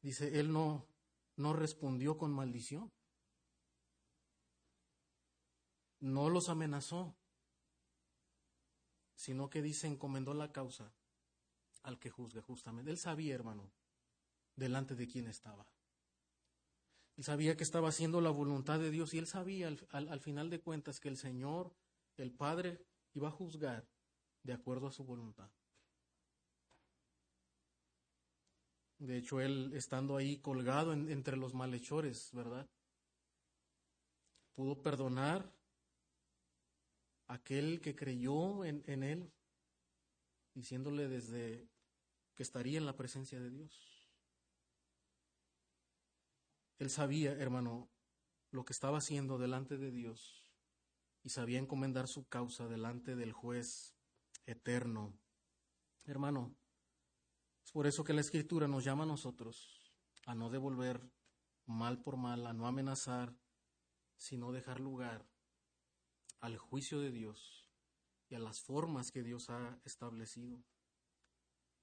[0.00, 0.86] dice, Él no,
[1.36, 2.90] no respondió con maldición.
[6.00, 7.14] No los amenazó,
[9.14, 10.92] sino que dice, encomendó la causa
[11.82, 12.90] al que juzgue justamente.
[12.90, 13.70] Él sabía, hermano,
[14.56, 15.66] delante de quién estaba.
[17.16, 20.60] Él sabía que estaba haciendo la voluntad de Dios y él sabía al, final de
[20.60, 21.74] cuentas que el Señor,
[22.16, 23.88] el Padre, iba a juzgar
[24.42, 25.50] de acuerdo a su voluntad.
[28.98, 32.70] De hecho, él estando ahí colgado entre los malhechores, ¿verdad?
[34.54, 35.52] Pudo perdonar
[37.26, 39.32] a aquel que creyó en, en él,
[40.54, 41.68] diciéndole desde
[42.34, 44.08] que estaría en la presencia de Dios.
[46.78, 47.90] Él sabía, hermano,
[48.50, 50.41] lo que estaba haciendo delante de Dios
[51.22, 53.94] y sabía encomendar su causa delante del juez
[54.46, 55.18] eterno.
[56.04, 56.54] Hermano,
[57.64, 59.82] es por eso que la escritura nos llama a nosotros
[60.26, 61.10] a no devolver
[61.66, 63.36] mal por mal, a no amenazar,
[64.16, 65.28] sino dejar lugar
[66.40, 67.68] al juicio de Dios
[68.28, 70.62] y a las formas que Dios ha establecido.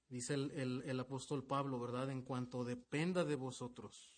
[0.08, 2.10] Dice el, el apóstol Pablo, ¿verdad?
[2.10, 4.16] En cuanto dependa de vosotros,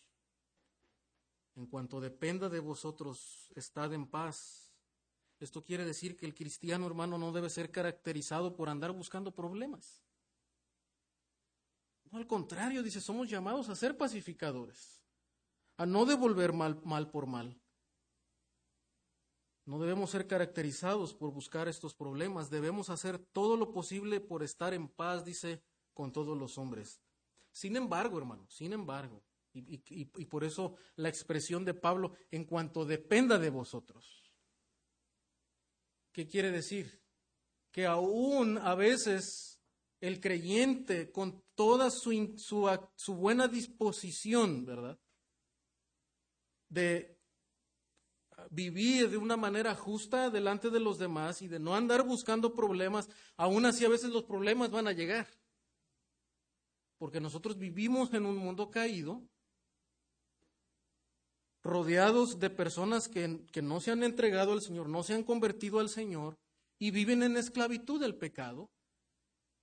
[1.55, 4.62] en cuanto dependa de vosotros, estad en paz.
[5.43, 10.01] Esto quiere decir que el cristiano hermano no debe ser caracterizado por andar buscando problemas.
[12.11, 15.03] No, al contrario, dice, somos llamados a ser pacificadores,
[15.77, 17.61] a no devolver mal, mal por mal.
[19.65, 24.75] No debemos ser caracterizados por buscar estos problemas, debemos hacer todo lo posible por estar
[24.75, 27.01] en paz, dice, con todos los hombres.
[27.51, 29.25] Sin embargo, hermano, sin embargo,
[29.55, 34.22] y, por eso la expresión de Pablo, en cuanto dependa de vosotros.
[36.13, 37.03] ¿Qué quiere decir?
[37.71, 39.61] Que aún a veces
[40.01, 45.01] el creyente, con toda su, su, su buena disposición, ¿verdad?
[46.69, 47.19] De
[48.51, 53.09] vivir de una manera justa delante de los demás y de no andar buscando problemas,
[53.37, 55.29] aún así a veces los problemas van a llegar.
[56.99, 59.23] Porque nosotros vivimos en un mundo caído
[61.63, 65.79] rodeados de personas que, que, no se han entregado al Señor, no se han convertido
[65.79, 66.37] al Señor
[66.79, 68.71] y viven en esclavitud del pecado.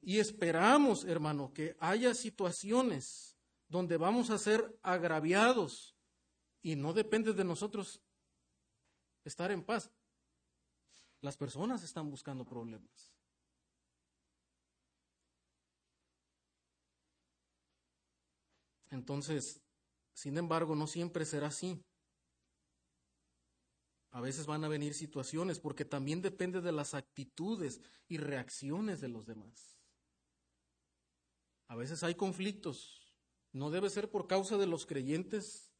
[0.02, 3.36] Y esperamos, hermano, que haya situaciones
[3.68, 5.96] donde vamos a ser agraviados
[6.62, 8.02] y no depende de nosotros
[9.26, 9.92] estar en paz.
[11.22, 13.12] Las personas están buscando problemas.
[18.90, 19.62] Entonces,
[20.14, 21.82] sin embargo, no siempre será así.
[24.12, 29.10] A veces van a venir situaciones porque también depende de las actitudes y reacciones de
[29.10, 29.78] los demás.
[31.68, 33.14] A veces hay conflictos.
[33.52, 35.72] No debe ser por causa de los creyentes.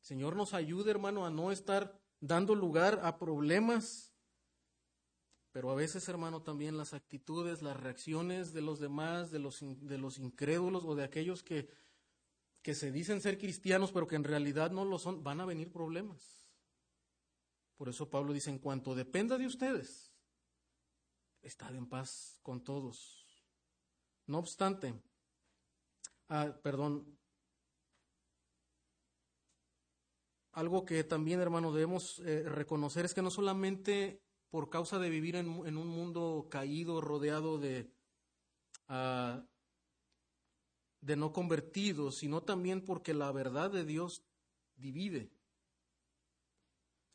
[0.00, 4.12] Señor nos ayude, hermano, a no estar dando lugar a problemas.
[5.52, 9.98] Pero a veces, hermano, también las actitudes, las reacciones de los demás, de los, de
[9.98, 11.68] los incrédulos o de aquellos que,
[12.62, 15.72] que se dicen ser cristianos, pero que en realidad no lo son, van a venir
[15.72, 16.47] problemas.
[17.78, 20.12] Por eso Pablo dice, en cuanto dependa de ustedes,
[21.40, 23.24] estad en paz con todos.
[24.26, 25.00] No obstante,
[26.28, 27.16] ah, perdón,
[30.52, 35.36] algo que también, hermano, debemos eh, reconocer es que no solamente por causa de vivir
[35.36, 37.94] en, un mundo caído, rodeado de,
[38.88, 39.46] ah,
[41.00, 44.24] de no convertidos, sino también porque la verdad de Dios
[44.74, 45.37] divide.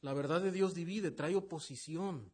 [0.03, 2.29] La verdad de Dios divide, trae oposición.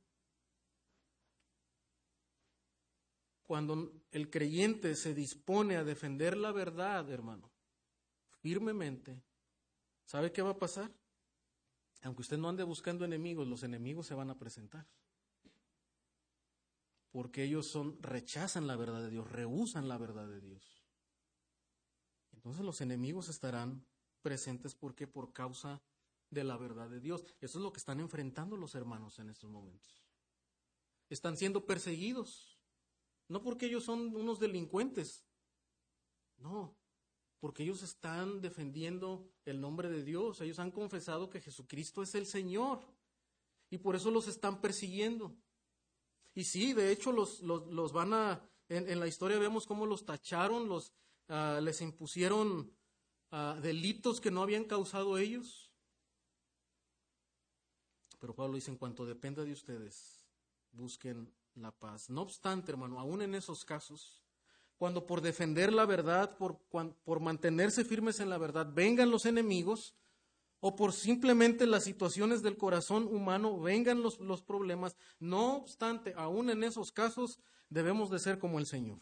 [3.43, 7.51] Cuando el creyente se dispone a defender la verdad, hermano,
[8.41, 9.21] firmemente,
[10.03, 10.91] ¿sabe qué va a pasar?
[12.01, 14.87] Aunque usted no ande buscando enemigos, los enemigos se van a presentar.
[17.11, 20.83] Porque ellos son, rechazan la verdad de Dios, rehusan la verdad de Dios.
[22.33, 23.85] Entonces los enemigos estarán
[24.23, 25.98] presentes porque por causa de
[26.31, 27.25] la verdad de Dios.
[27.41, 30.03] Eso es lo que están enfrentando los hermanos en estos momentos.
[31.09, 32.59] Están siendo perseguidos.
[33.27, 35.25] No porque ellos son unos delincuentes.
[36.37, 36.77] No,
[37.39, 40.41] porque ellos están defendiendo el nombre de Dios.
[40.41, 42.81] Ellos han confesado que Jesucristo es el Señor.
[43.71, 45.37] y por eso los están persiguiendo.
[46.33, 50.67] Y sí, de hecho los, los, van a, en, la historia vemos cómo los tacharon,
[50.67, 50.91] los,
[51.27, 52.73] ah, les impusieron
[53.29, 55.68] ah, delitos que no habían causado ellos.
[58.19, 60.25] Pero Pablo dice, en cuanto dependa de ustedes,
[60.71, 62.09] busquen la paz.
[62.09, 64.21] No obstante, hermano, aún en esos casos,
[64.77, 69.95] cuando por defender la verdad, por, mantenerse firmes en la verdad, vengan los enemigos,
[70.61, 76.49] o por simplemente las situaciones del corazón humano vengan los, los, problemas, no obstante, aún
[76.49, 77.39] en esos casos
[77.69, 78.99] debemos de ser como el Señor,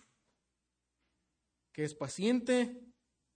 [1.72, 2.80] que es paciente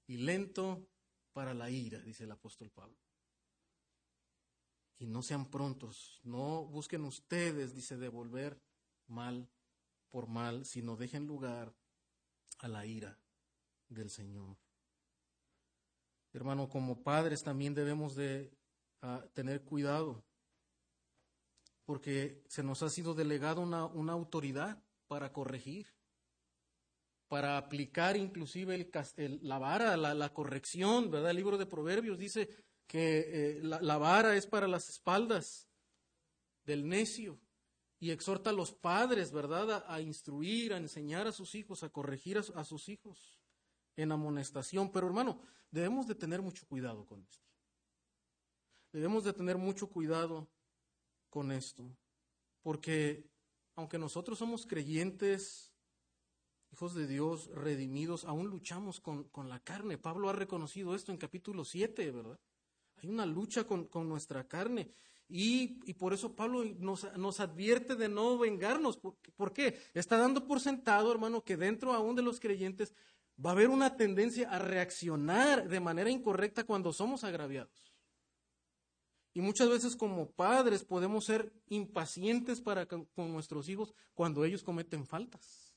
[0.05, 0.87] y lento
[1.33, 2.97] para la ira, dice el apóstol Pablo.
[5.01, 8.61] Y no sean prontos, no busquen ustedes, dice, devolver
[9.07, 9.49] mal
[10.11, 11.73] por mal, sino dejen lugar
[12.59, 13.17] a la ira
[13.89, 14.57] del Señor.
[16.33, 18.55] Hermano, como padres también debemos de
[19.01, 20.23] ah, tener cuidado,
[21.83, 25.87] porque se nos ha sido delegado una, una autoridad para corregir,
[27.27, 28.75] para aplicar inclusive
[29.15, 31.31] el, la vara, la, corrección, ¿verdad?
[31.31, 32.49] El libro de Proverbios dice
[32.87, 35.69] que eh, la, vara es para las espaldas
[36.65, 37.39] del necio
[37.99, 42.37] y exhorta a los padres, ¿verdad?, a, instruir, a enseñar a sus hijos, a corregir
[42.37, 43.39] a sus hijos
[43.95, 44.91] en amonestación.
[44.91, 47.47] Pero hermano, debemos de tener mucho cuidado con esto.
[48.91, 50.49] Debemos de tener mucho cuidado
[51.29, 51.95] con esto.
[52.61, 53.29] Porque
[53.75, 55.71] aunque nosotros somos creyentes,
[56.71, 59.97] hijos de Dios, redimidos, aún luchamos con, la carne.
[59.97, 62.39] Pablo ha reconocido esto en capítulo 7, ¿verdad?
[63.01, 64.91] Hay una lucha con, nuestra carne.
[65.27, 68.97] Y, por eso Pablo nos, nos, advierte de no vengarnos.
[68.97, 69.79] ¿Por, ¿Por qué?
[69.93, 72.93] Está dando por sentado, hermano, que dentro aún de los creyentes
[73.43, 77.91] va a haber una tendencia a reaccionar de manera incorrecta cuando somos agraviados.
[79.33, 85.05] Y muchas veces como padres podemos ser impacientes para con nuestros hijos cuando ellos cometen
[85.05, 85.70] faltas.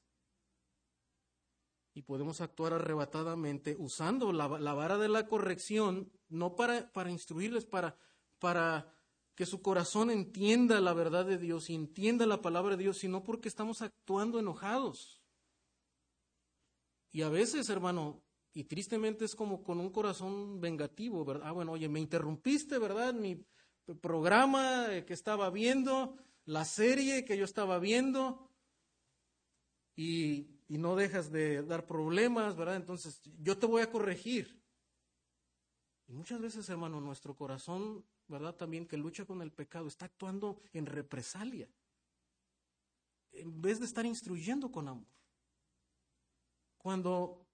[1.95, 7.97] Y podemos actuar arrebatadamente usando la, vara de la corrección, no para, para instruirles, para,
[8.38, 8.92] para
[9.34, 13.22] que su corazón entienda la verdad de Dios y entienda la palabra de Dios, sino
[13.22, 15.22] porque estamos actuando enojados.
[17.11, 21.49] Y a veces, hermano, y tristemente es como con un corazón vengativo, ¿verdad?
[21.49, 23.14] Ah, bueno, oye, me interrumpiste, ¿verdad?
[23.14, 23.45] Mi
[24.01, 28.51] programa que estaba viendo, la serie que yo estaba viendo,
[29.97, 32.77] y, y no dejas de dar problemas, ¿verdad?
[32.77, 34.62] Entonces, yo te voy a corregir.
[36.07, 38.55] Y muchas veces, hermano, nuestro corazón, ¿verdad?
[38.55, 41.69] También que lucha con el pecado, está actuando en represalia,
[43.33, 45.09] en vez de estar instruyendo con amor.
[46.79, 47.47] Cuando,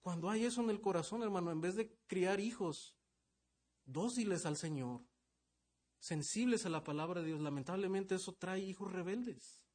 [0.00, 2.96] cuando hay eso en el corazón, hermano, en vez de criar hijos
[3.84, 5.04] dóciles al Señor,
[5.98, 9.65] sensibles a la palabra de Dios, lamentablemente eso trae hijos rebeldes.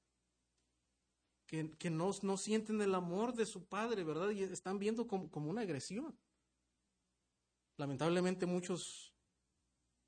[1.52, 4.30] Que, no, sienten el amor de su padre, ¿verdad?
[4.30, 6.18] Y están viendo como, como una agresión.
[7.76, 9.14] Lamentablemente muchos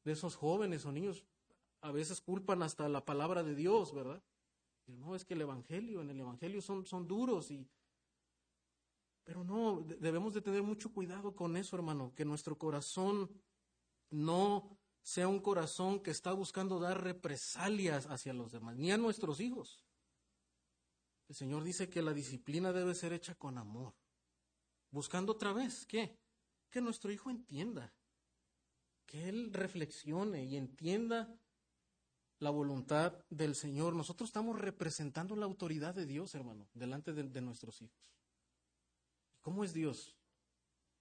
[0.06, 1.26] de esos jóvenes o niños
[1.82, 4.24] a veces culpan hasta la palabra de Dios, ¿verdad?
[4.88, 7.68] No, es que el Evangelio, en el Evangelio son, son duros y,
[9.24, 13.30] pero no, debemos de tener mucho cuidado con eso, hermano, que nuestro corazón
[14.10, 19.39] no sea un corazón que está buscando dar represalias hacia los demás, ni a nuestros
[19.39, 19.84] hijos.
[21.28, 23.93] El Señor dice que la disciplina debe ser hecha con amor,
[24.91, 26.17] buscando otra vez, ¿qué?
[26.69, 27.93] Que nuestro hijo entienda,
[29.05, 31.36] que él reflexione y entienda
[32.39, 33.95] la voluntad del Señor.
[33.95, 38.13] Nosotros estamos representando la autoridad de Dios, hermano, delante de nuestros hijos.
[39.41, 40.15] ¿Cómo es Dios?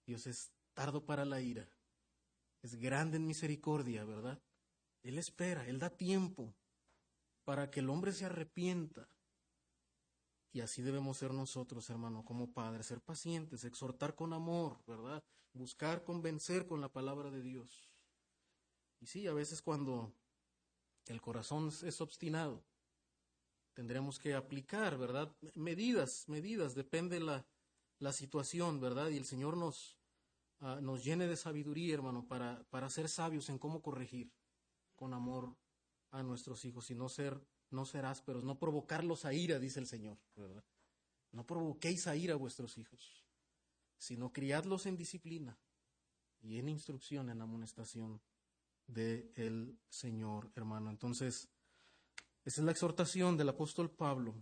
[0.06, 1.68] Dios es tardo para la ira,
[2.62, 4.40] es grande en misericordia, ¿verdad?
[5.02, 6.54] Él espera, Él da tiempo
[7.44, 9.08] para que el hombre se arrepienta.
[10.53, 15.24] Y así debemos ser nosotros, hermano, como padres, ser pacientes, exhortar con amor, ¿verdad?
[15.55, 17.90] Buscar convencer con la palabra de Dios.
[19.00, 20.12] Y sí, a veces cuando
[21.07, 22.64] el corazón es obstinado,
[23.72, 25.34] tendremos que aplicar, ¿verdad?
[25.55, 27.46] Medidas, medidas, depende la,
[27.98, 29.09] la situación, ¿verdad?
[29.09, 29.98] Y el Señor nos,
[30.61, 34.32] ah, nos llene de sabiduría, hermano, para, para ser sabios en cómo corregir
[34.94, 35.57] con amor
[36.11, 37.40] a nuestros hijos y no ser,
[37.72, 40.18] no ser ásperos, no provocarlos a ira, dice el Señor.
[41.32, 43.24] No provoquéis a ira a vuestros hijos,
[43.98, 45.58] sino criadlos en disciplina
[46.40, 48.20] y en instrucción, en amonestación
[48.86, 50.90] del el Señor, hermano.
[50.90, 51.48] Entonces,
[52.44, 54.34] esa es la exhortación del apóstol Pablo.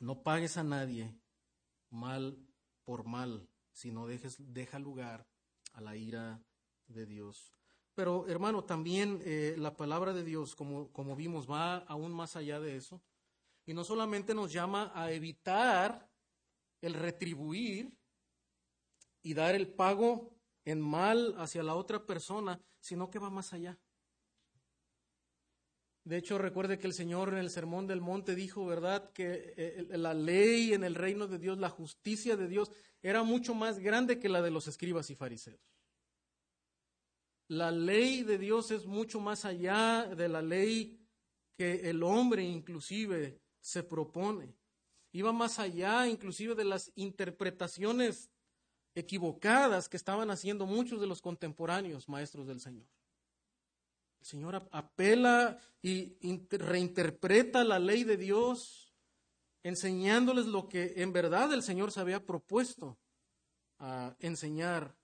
[0.00, 1.18] No pagues a nadie
[1.90, 2.38] mal
[2.84, 5.28] por mal, sino dejes, deja lugar
[5.72, 6.42] a la ira
[6.86, 7.57] de Dios.
[7.98, 12.60] Pero hermano, también eh, la palabra de Dios, como, como vimos, va aún más allá
[12.60, 13.02] de eso.
[13.66, 16.08] Y no solamente nos llama a evitar
[16.80, 17.92] el retribuir
[19.20, 20.32] y dar el pago
[20.64, 23.76] en mal hacia la otra persona, sino que va más allá.
[26.04, 29.86] De hecho, recuerde que el Señor en el Sermón del Monte dijo, ¿verdad?, que eh,
[29.98, 32.70] la ley en el reino de Dios, la justicia de Dios,
[33.02, 35.77] era mucho más grande que la de los escribas y fariseos.
[37.48, 41.00] La ley de Dios es mucho más allá de la ley
[41.56, 44.54] que el hombre inclusive se propone.
[45.12, 48.30] Iba más allá inclusive de las interpretaciones
[48.94, 52.86] equivocadas que estaban haciendo muchos de los contemporáneos maestros del Señor.
[54.20, 56.18] El Señor apela y
[56.50, 58.94] reinterpreta la ley de Dios,
[59.62, 62.98] enseñándoles lo que en verdad el Señor se había propuesto
[63.78, 64.96] a enseñar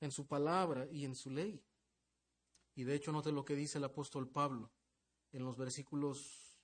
[0.00, 1.64] en su palabra y en su ley.
[2.74, 4.70] Y de hecho, note lo que dice el apóstol Pablo
[5.32, 6.58] en los versículos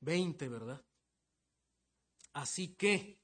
[0.00, 0.84] 20, ¿verdad?
[2.32, 3.20] Así que,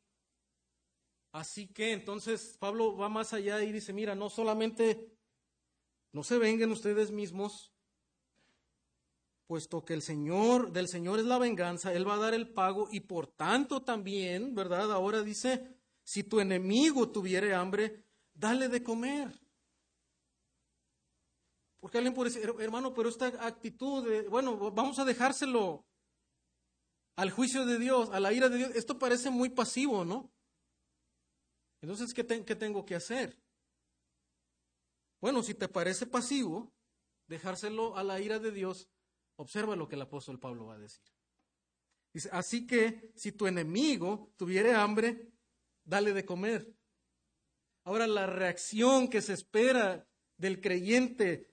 [1.33, 5.13] así que entonces Pablo va más allá y dice, mira, no solamente
[6.13, 7.73] no se vengan ustedes mismos,
[9.47, 12.89] puesto que el Señor, del Señor es la venganza, Él va a dar el pago
[12.91, 14.93] y por tanto también, ¿verdad?
[14.93, 19.41] Ahora dice, si tu enemigo tuviere hambre, dale de comer.
[21.81, 25.87] Porque alguien puede decir, hermano, pero esta actitud de, bueno, vamos a dejárselo
[27.17, 30.31] al juicio de Dios, a la ira de Dios, esto parece muy pasivo, ¿no?
[31.83, 33.39] Entonces, ¿qué, ¿qué tengo que hacer?
[35.21, 36.73] Bueno, si te parece pasivo,
[37.27, 38.89] dejárselo a la ira de Dios,
[39.37, 41.05] observa lo que el apóstol Pablo va a decir.
[42.13, 45.33] Dice, así que si tu enemigo tuviere hambre,
[45.85, 46.75] dale de comer.
[47.85, 50.07] Ahora, la reacción que se espera
[50.37, 51.50] del creyente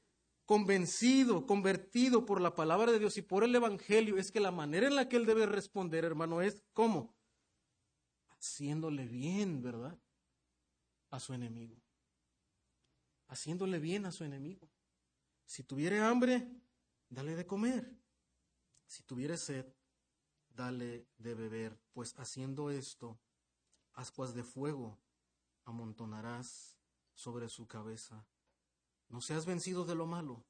[0.48, 4.88] convencido, convertido por la palabra de Dios y por el Evangelio, es que la manera
[4.88, 7.16] en la que él debe responder, hermano, es ¿cómo?
[8.30, 10.00] Haciéndole bien, ¿verdad?
[11.12, 11.88] A su enemigo
[13.28, 14.70] haciéndole bien a su enemigo.
[15.46, 16.50] Si tuviere hambre,
[17.10, 17.96] dale de comer.
[18.86, 19.66] Si tuviere sed,
[20.50, 23.20] dale de beber, pues haciendo esto,
[23.94, 25.00] ascuas de fuego
[25.66, 26.78] amontonarás
[27.14, 28.26] sobre su cabeza.
[29.10, 30.46] No seas vencido de lo malo,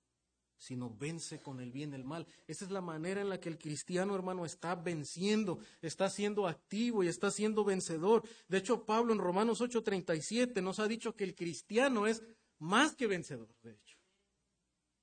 [0.58, 2.28] sino vence con el bien el mal.
[2.48, 7.04] Esa es la manera en la que el cristiano, hermano, está venciendo, está siendo activo
[7.04, 8.28] y está siendo vencedor.
[8.48, 12.24] De hecho, Pablo en Romanos 8:37 nos ha dicho que el cristiano es
[12.60, 13.98] más que vencedor, de hecho.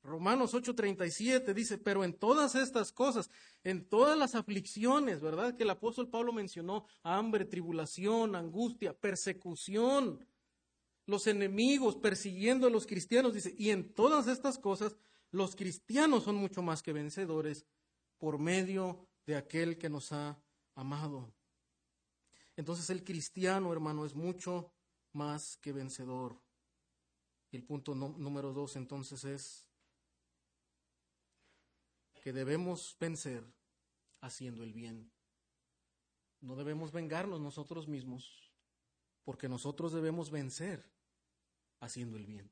[0.02, 3.30] Romanos 8:37 dice, pero en todas estas cosas,
[3.62, 5.56] en todas las aflicciones, ¿verdad?
[5.56, 10.20] Que el apóstol Pablo mencionó, hambre, tribulación, angustia, persecución,
[11.06, 14.96] los enemigos persiguiendo a los cristianos, dice, y en todas estas cosas,
[15.30, 17.66] los cristianos son mucho más que vencedores
[18.18, 20.40] por medio de aquel que nos ha
[20.74, 21.34] amado.
[22.56, 24.72] Entonces el cristiano, hermano, es mucho
[25.12, 26.40] más que vencedor
[27.56, 29.70] el punto número dos entonces es
[32.20, 33.44] que debemos vencer
[34.20, 35.12] haciendo el bien.
[36.40, 38.50] No debemos vengarnos nosotros mismos,
[39.24, 40.90] porque nosotros debemos vencer
[41.84, 42.50] haciendo el bien.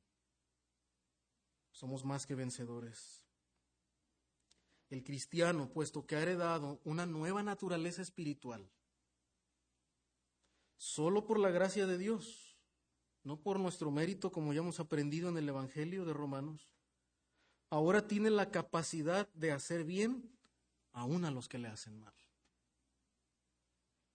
[1.71, 3.23] Somos más que vencedores.
[4.89, 8.69] El cristiano, puesto que ha heredado una nueva naturaleza espiritual,
[10.77, 12.57] solo por la gracia de Dios,
[13.23, 16.73] no por nuestro mérito, como ya hemos aprendido en el Evangelio de Romanos,
[17.69, 20.37] ahora tiene la capacidad de hacer bien
[20.91, 22.13] aún a los que le hacen mal.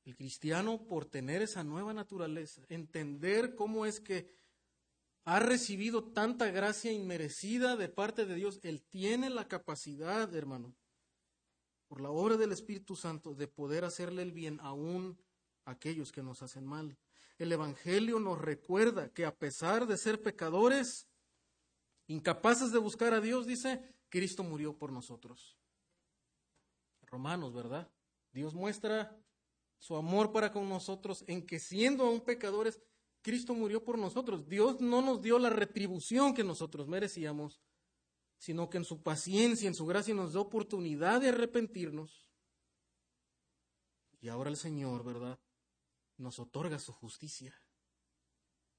[0.05, 4.31] El cristiano, por tener esa nueva naturaleza, entender cómo es que
[5.29, 10.75] ha recibido tanta gracia inmerecida de parte de Dios, él tiene la capacidad, hermano,
[11.87, 15.19] por la obra del Espíritu Santo, de poder hacerle el bien aún
[15.65, 16.99] a aquellos que nos hacen mal
[17.39, 21.09] el Evangelio nos recuerda que a pesar de ser pecadores,
[22.09, 25.57] incapaces de buscar a Dios, dice, Cristo murió por nosotros.
[27.03, 27.89] Romanos, ¿verdad?
[28.33, 29.17] Dios muestra
[29.79, 32.81] su amor para con nosotros en que siendo aún pecadores,
[33.23, 34.49] Cristo murió por nosotros.
[34.49, 37.61] Dios no nos dio la retribución que nosotros merecíamos,
[38.39, 42.31] sino que en su paciencia, en su gracia nos dio oportunidad de arrepentirnos.
[44.21, 45.39] Y ahora el Señor, ¿verdad?
[46.19, 47.55] nos otorga su justicia.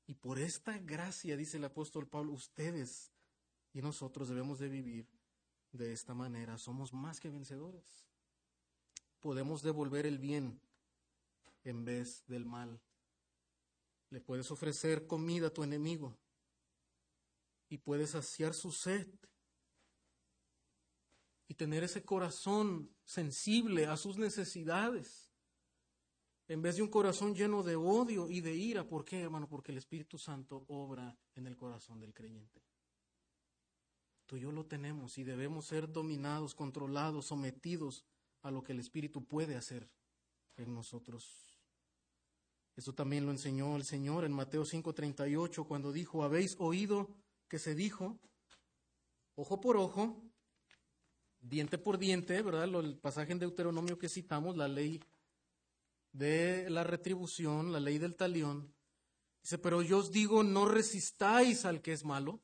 [0.06, 3.12] Y por esta gracia, dice el apóstol Pablo, ustedes
[3.74, 5.08] y nosotros debemos de vivir
[5.72, 6.58] de esta manera.
[6.58, 8.06] Somos más que vencedores.
[9.20, 10.60] Podemos devolver el bien
[11.64, 12.82] en vez del mal.
[14.10, 16.18] Le puedes ofrecer comida a tu enemigo.
[17.72, 19.08] y puede saciar su sed
[21.48, 25.32] y tener ese corazón sensible a sus necesidades,
[26.48, 28.88] en vez de un corazón lleno de odio y de ira.
[28.88, 29.48] ¿Por qué, hermano?
[29.48, 32.64] Porque el Espíritu Santo obra en el corazón del creyente.
[34.26, 38.04] Tú y yo lo tenemos y debemos ser dominados, controlados, sometidos
[38.42, 39.90] a lo que el Espíritu puede hacer
[40.56, 41.49] en nosotros.
[42.80, 47.10] Eso también lo enseñó el Señor en Mateo 5:38 cuando dijo, habéis oído
[47.50, 48.18] que se dijo,
[49.36, 50.24] ojo por ojo,
[51.42, 52.64] diente por diente, ¿verdad?
[52.64, 55.04] El pasaje en Deuteronomio que citamos, la ley
[56.14, 58.74] de la retribución, la ley del talión.
[59.44, 62.40] Dice, pero yo os digo, no resistáis al que es malo,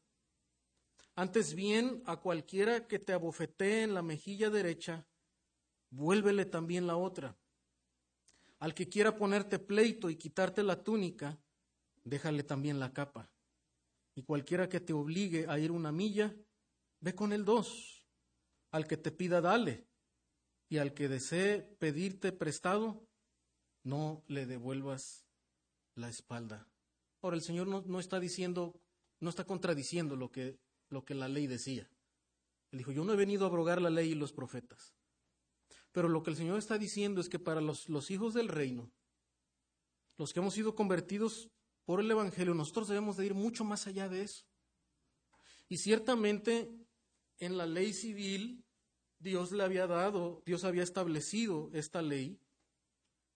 [1.15, 5.07] antes bien, a cualquiera que te abofetee en la mejilla derecha,
[5.91, 7.37] vuélvele también la otra.
[8.59, 11.39] Al que quiera ponerte pleito y quitarte la túnica,
[12.03, 13.29] déjale también la capa.
[14.15, 16.33] Y cualquiera que te obligue a ir una milla,
[17.01, 18.05] ve con el dos.
[18.71, 19.87] Al que te pida, dale.
[20.69, 23.07] Y al que desee pedirte prestado,
[23.83, 25.25] no le devuelvas
[25.95, 26.67] la espalda.
[27.21, 28.81] Ahora, el Señor no, no está diciendo,
[29.19, 31.89] no está contradiciendo lo que lo que la ley decía.
[32.71, 34.93] Él dijo, yo no he venido a abrogar la ley y los profetas.
[35.95, 38.91] Pero lo que el Señor está diciendo es que para los, los hijos del reino,
[40.17, 41.49] los que hemos sido convertidos
[41.85, 44.43] por el Evangelio, nosotros debemos de ir mucho más allá de eso.
[45.69, 46.69] Y ciertamente
[47.39, 48.65] en la ley civil
[49.19, 52.41] Dios le había dado, Dios había establecido esta ley,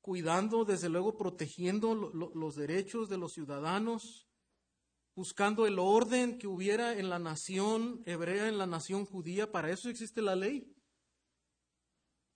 [0.01, 4.27] cuidando, desde luego, protegiendo los derechos de los ciudadanos,
[5.15, 9.49] buscando el orden que hubiera en la nación hebrea, en la nación judía.
[9.49, 10.75] Para eso existe la ley.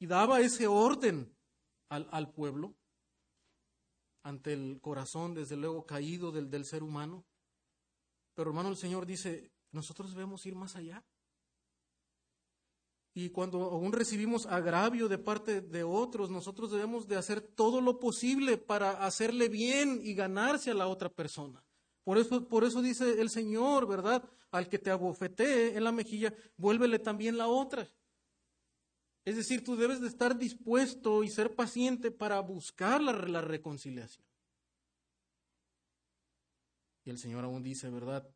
[0.03, 1.33] Y daba ese orden
[1.87, 2.75] al, pueblo
[4.21, 7.23] ante el corazón, desde luego, caído del, del ser humano.
[8.33, 11.05] Pero hermano, el Señor dice, nosotros debemos ir más allá.
[13.13, 17.97] Y cuando aún recibimos agravio de parte de otros, nosotros debemos de hacer todo lo
[17.97, 21.63] posible para hacerle bien y ganarse a la otra persona.
[22.03, 24.29] Por eso, por eso dice el Señor, ¿verdad?
[24.51, 27.89] Al que te abofetee en la mejilla, vuélvele también la otra.
[29.25, 34.25] Es decir, tú debes de estar dispuesto y ser paciente para buscar la, la reconciliación.
[37.05, 38.27] Y el Señor aún dice, ¿verdad?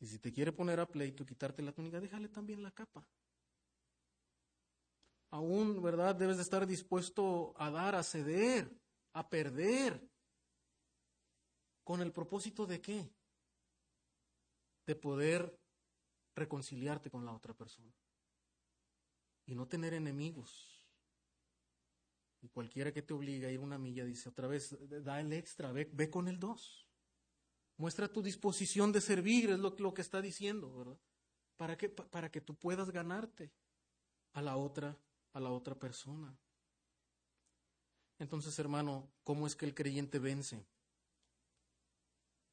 [0.00, 3.06] Y si te quiere poner a pleito quitarte la túnica, déjale también la capa.
[5.30, 6.14] Aún, ¿verdad?
[6.14, 8.70] Debes de estar dispuesto a dar, a ceder,
[9.12, 10.08] a perder,
[11.88, 13.10] ¿Con el propósito de qué?
[14.86, 15.58] De poder
[16.34, 17.90] reconciliarte con la otra persona.
[19.48, 20.86] Y no tener enemigos.
[22.40, 25.72] Y cualquiera que te obligue a ir una milla dice otra vez, da el extra,
[25.72, 26.86] ve, ve con el dos.
[27.76, 31.00] Muestra tu disposición de servir, es lo, lo que está diciendo, ¿verdad?
[31.56, 33.50] ¿Para que, para que tú puedas ganarte
[34.34, 34.96] a la otra,
[35.32, 36.38] a la otra persona.
[38.20, 40.64] Entonces, hermano, ¿cómo es que el creyente vence?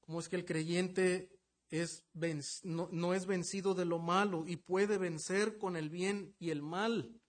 [0.05, 1.34] cómo es que el creyente
[1.81, 2.03] es
[2.63, 6.61] no, no, es vencido de lo malo y puede vencer con el bien y el
[6.61, 7.19] mal.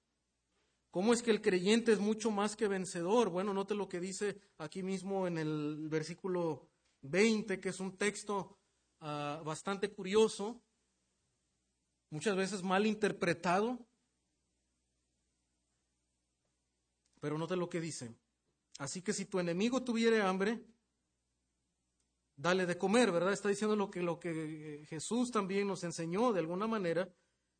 [0.90, 3.28] ¿Cómo es que el creyente es mucho más que vencedor?
[3.28, 6.68] Bueno, note lo que dice aquí mismo en el versículo
[7.02, 8.58] 20, que es un texto
[9.00, 10.62] ah, bastante curioso,
[12.10, 13.78] muchas veces mal interpretado.
[17.20, 18.14] Pero note lo que dice.
[18.78, 20.64] Así que si tu enemigo tuviere hambre,
[22.36, 23.32] dale de comer, ¿verdad?
[23.32, 27.08] Está diciendo lo que, lo que Jesús también nos enseñó de alguna manera.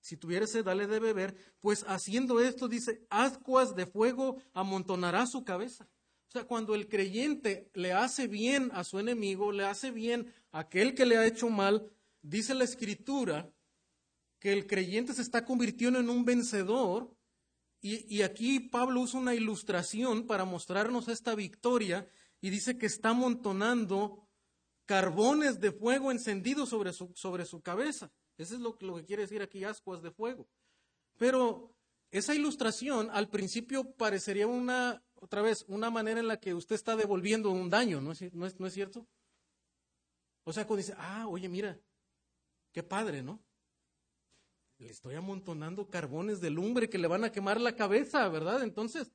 [0.00, 1.34] Si tuviere sed, dale de beber.
[1.60, 5.88] Pues haciendo esto, dice, ascuas de fuego amontonará su cabeza.
[6.28, 10.60] O sea, cuando el creyente le hace bien a su enemigo, le hace bien a
[10.60, 11.90] aquel que le ha hecho mal,
[12.22, 13.50] dice la escritura
[14.38, 17.16] que el creyente se está convirtiendo en un vencedor.
[17.80, 22.08] Y, y aquí Pablo usa una ilustración para mostrarnos esta victoria
[22.40, 24.25] y dice que está amontonando
[24.86, 28.10] carbones de fuego encendidos sobre su, sobre su cabeza.
[28.38, 30.48] Eso es lo, lo, que quiere decir aquí ascuas de fuego.
[31.18, 31.74] Pero
[32.10, 36.96] esa ilustración al principio parecería una, otra vez, una manera en la que usted está
[36.96, 39.06] devolviendo un daño, ¿no es, no es, no es cierto?
[40.44, 41.78] O sea, cuando dice, ah, oye, mira,
[42.72, 43.42] qué padre, ¿no?
[44.78, 48.62] Le estoy amontonando carbones de lumbre que le van a quemar la cabeza, ¿verdad?
[48.62, 49.10] Entonces,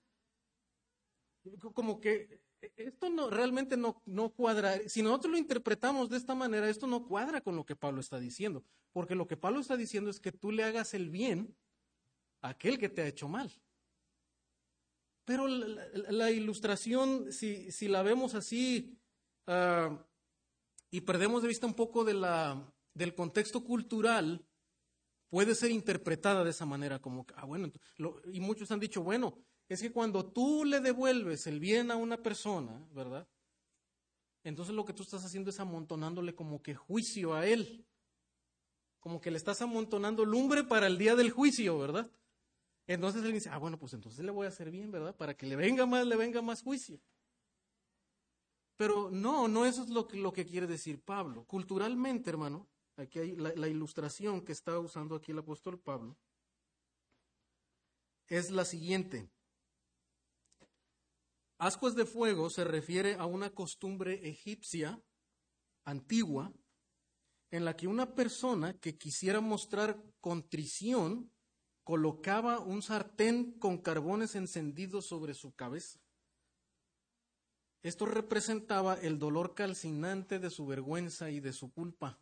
[1.74, 2.42] como que
[2.78, 4.78] esto no realmente no, no cuadra.
[4.88, 8.20] Si nosotros lo interpretamos de esta manera, esto no cuadra con lo que Pablo está
[8.20, 8.64] diciendo.
[8.92, 11.56] Porque lo que Pablo está diciendo es que tú le hagas el bien
[12.42, 13.52] a aquel que te ha hecho mal.
[15.26, 18.98] Pero la, ilustración, si, si, la vemos así
[19.48, 19.96] uh,
[20.90, 24.46] y perdemos de vista un poco de la, del contexto cultural
[25.30, 27.72] puede ser interpretada de esa manera, como, ah, bueno,
[28.34, 29.38] y muchos han dicho, bueno,
[29.74, 33.28] es que cuando tú le devuelves el bien a una persona, ¿verdad?
[34.44, 37.86] Entonces lo que tú estás haciendo es amontonándole como que juicio a él,
[39.00, 42.10] como que le estás amontonando lumbre para el día del juicio, ¿verdad?
[42.88, 45.16] Entonces él dice, ah, bueno, pues entonces le voy a hacer bien, ¿verdad?
[45.16, 47.00] Para que le venga más, le venga más juicio.
[48.78, 51.46] Pero no, no eso es lo que, lo que quiere decir Pablo.
[51.46, 52.68] Culturalmente, hermano,
[52.98, 56.16] Aquí hay la, ilustración que está usando aquí el apóstol Pablo.
[58.28, 59.30] Es la siguiente.
[61.62, 65.00] Ascuas de fuego se refiere a una costumbre egipcia
[65.84, 66.52] antigua
[67.52, 71.32] en la que una persona que quisiera mostrar contrición
[71.84, 76.00] colocaba un sartén con carbones encendidos sobre su cabeza.
[77.84, 82.20] Esto representaba el dolor calcinante de su vergüenza y de su culpa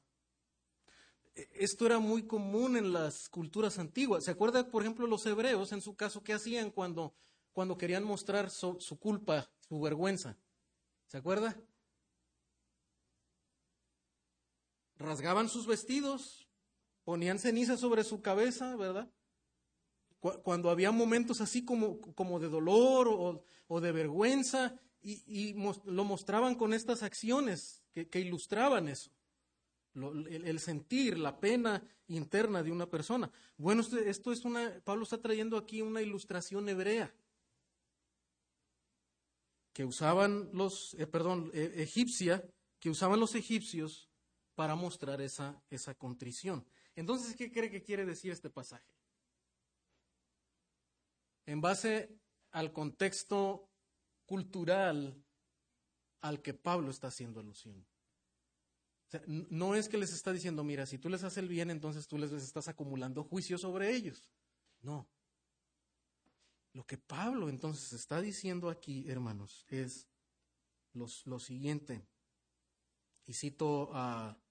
[1.53, 4.25] esto era muy común en las culturas antiguas.
[4.25, 7.13] ¿Se acuerda, por ejemplo, los hebreos, en su caso, qué hacían cuando,
[7.59, 10.37] cuando querían mostrar su, culpa, su vergüenza?
[11.07, 11.61] ¿Se acuerda?
[14.95, 16.47] Rasgaban sus vestidos,
[17.03, 19.11] ponían ceniza sobre su cabeza, ¿verdad?
[20.21, 25.53] Cuando había momentos así como, como de dolor o, de vergüenza, y,
[25.83, 29.11] lo mostraban con estas acciones que ilustraban eso
[29.95, 33.29] el, sentir, la pena interna de una persona.
[33.57, 37.13] Bueno, esto es una, Pablo está trayendo aquí una ilustración hebrea
[39.73, 42.43] que usaban los, eh, perdón, e, egipcia,
[42.79, 44.09] que usaban los egipcios
[44.55, 46.65] para mostrar esa, esa contrición.
[46.95, 48.93] Entonces, ¿qué cree que quiere decir este pasaje?
[51.45, 52.19] En base
[52.51, 53.69] al contexto
[54.25, 55.23] cultural
[56.21, 57.87] al que Pablo está haciendo alusión
[59.27, 62.17] no es que les está diciendo, mira, si tú les haces el bien, entonces tú
[62.17, 64.31] les estás acumulando juicio sobre ellos.
[64.81, 65.07] No.
[66.79, 70.07] Lo que Pablo entonces está diciendo aquí, hermanos, es
[70.93, 72.07] lo siguiente.
[73.25, 74.41] Y cito a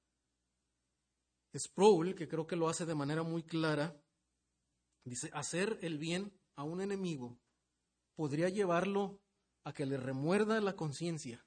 [1.57, 3.99] Sproul, que creo que lo hace de manera muy clara.
[5.05, 7.41] Dice, hacer el bien a un enemigo
[8.14, 9.22] podría llevarlo
[9.64, 11.47] a que le remuerda la conciencia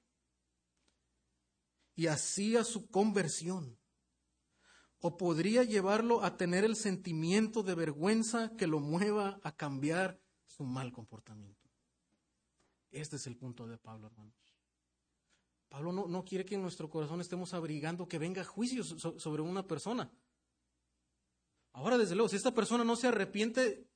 [1.94, 3.80] y hacía su conversión.
[4.98, 10.20] O podría llevarlo a tener el sentimiento de vergüenza que lo mueva a cambiar
[10.52, 11.70] su mal comportamiento.
[12.91, 14.36] Este es el punto de Pablo, hermanos.
[15.70, 19.66] Pablo no, no quiere que en nuestro corazón estemos abrigando que venga juicio sobre una
[19.66, 20.12] persona.
[21.74, 23.88] Ahora, desde luego, si esta persona no se arrepiente,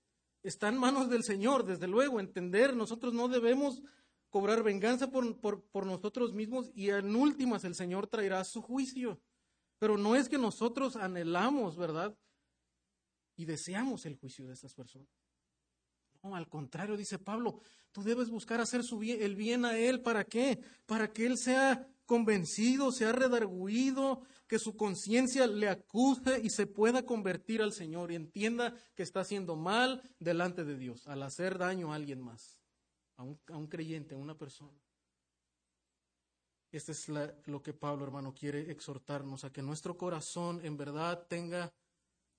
[0.44, 3.82] está en manos del Señor, desde luego, entender, nosotros no debemos
[4.30, 9.20] cobrar venganza por, nosotros mismos y en últimas el Señor traerá su juicio.
[9.78, 12.18] Pero no es que nosotros anhelamos, ¿verdad?
[13.36, 15.10] Y deseamos el juicio de estas personas.
[16.34, 17.60] Al contrario, dice Pablo,
[17.92, 20.02] tú debes buscar hacer su bien, el bien a Él.
[20.02, 20.60] ¿Para qué?
[20.86, 27.06] Para que Él sea convencido, sea redarguido, que su conciencia le acuse y se pueda
[27.06, 31.92] convertir al Señor y entienda que está haciendo mal delante de Dios al hacer daño
[31.92, 32.62] a alguien más
[33.18, 34.78] a un, creyente, a una persona.
[36.72, 37.08] Este es
[37.46, 41.74] lo que Pablo, hermano, quiere exhortarnos, a que nuestro corazón en verdad tenga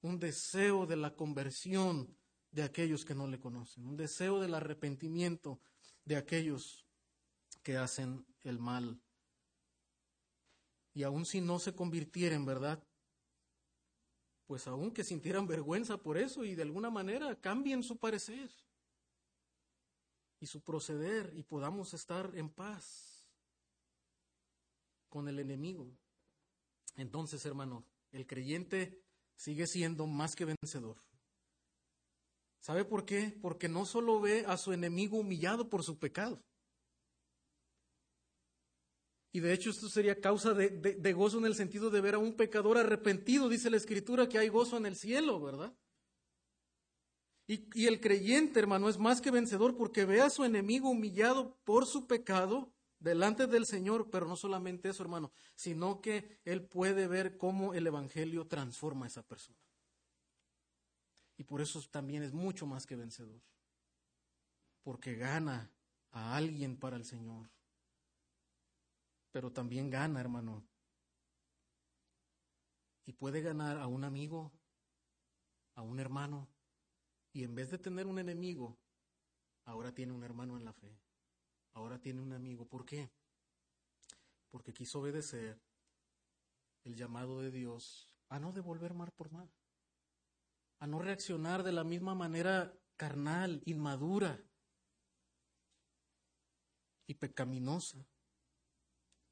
[0.02, 2.14] un deseo de la conversión
[2.50, 5.60] de aquellos que no le conocen, un deseo del arrepentimiento
[6.04, 6.86] de aquellos
[7.62, 9.00] que hacen el mal.
[10.94, 12.82] Y aun si no se convirtieren, ¿verdad?
[14.46, 18.50] Pues aun que sintieran vergüenza por eso y de alguna manera cambien su parecer
[20.40, 23.26] y su proceder y podamos estar en paz
[25.08, 25.90] con el enemigo.
[26.96, 29.02] Entonces, hermano, el creyente
[29.34, 30.96] sigue siendo más que vencedor.
[32.66, 33.32] ¿Sabe por qué?
[33.40, 36.42] Porque no solo ve a su enemigo humillado por su pecado.
[39.32, 42.18] Y de hecho esto sería causa de, de, gozo en el sentido de ver a
[42.18, 43.48] un pecador arrepentido.
[43.48, 45.76] Dice la escritura que hay gozo en el cielo, ¿verdad?
[47.46, 51.86] Y, el creyente, hermano, es más que vencedor porque ve a su enemigo humillado por
[51.86, 57.36] su pecado delante del Señor, pero no solamente eso, hermano, sino que él puede ver
[57.36, 59.65] cómo el Evangelio transforma a esa persona.
[61.36, 63.42] Y por eso también es mucho más que vencedor,
[64.82, 65.70] porque gana
[66.10, 67.50] a alguien para el Señor,
[69.30, 70.66] pero también gana, hermano,
[73.04, 74.52] y puede ganar a un amigo,
[75.74, 76.48] a un hermano,
[77.32, 78.78] y en vez de tener un enemigo,
[79.66, 80.98] ahora tiene un hermano en la fe.
[81.74, 82.66] Ahora tiene un amigo.
[82.66, 83.10] ¿Por qué?
[84.48, 85.60] Porque quiso obedecer
[86.84, 89.52] el llamado de Dios a no devolver mal por mal,
[90.78, 94.42] a no reaccionar de la misma manera carnal, inmadura
[97.06, 98.06] y pecaminosa,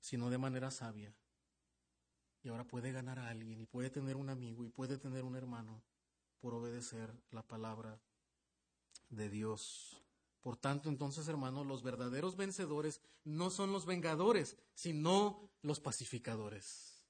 [0.01, 1.15] sino de manera sabia.
[2.43, 5.35] Y ahora puede ganar a alguien y puede tener un amigo y puede tener un
[5.35, 5.83] hermano
[6.41, 7.99] por obedecer la palabra
[9.09, 10.03] de Dios.
[10.41, 17.03] Por tanto, entonces, hermanos, los verdaderos vencedores no son los vengadores, sino los pacificadores.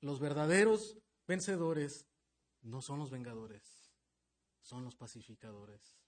[0.00, 2.06] Los verdaderos vencedores
[2.62, 3.92] no son los vengadores,
[4.60, 5.98] son los pacificadores.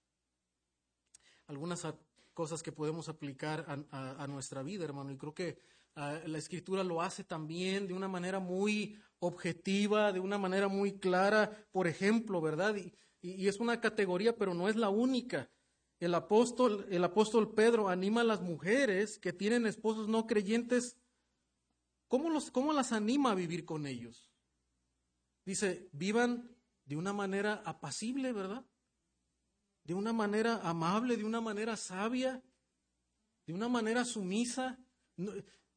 [1.47, 1.85] Algunas
[2.33, 5.59] cosas que podemos aplicar a, nuestra vida, hermano, y creo que
[5.95, 10.99] ah, la escritura lo hace también de una manera muy objetiva, de una manera muy
[10.99, 12.75] clara, por ejemplo, ¿verdad?
[13.23, 15.49] y es una categoría, pero no es la única
[16.01, 20.97] el apóstol, el apóstol Pedro anima a las mujeres que tienen esposos no creyentes.
[22.07, 24.30] ¿Cómo, los, ¿Cómo las anima a vivir con ellos?
[25.45, 28.65] Dice, vivan de una manera apacible, ¿verdad?
[29.83, 32.43] De una manera amable, de una manera sabia,
[33.45, 34.79] de una manera sumisa.
[35.17, 35.31] No,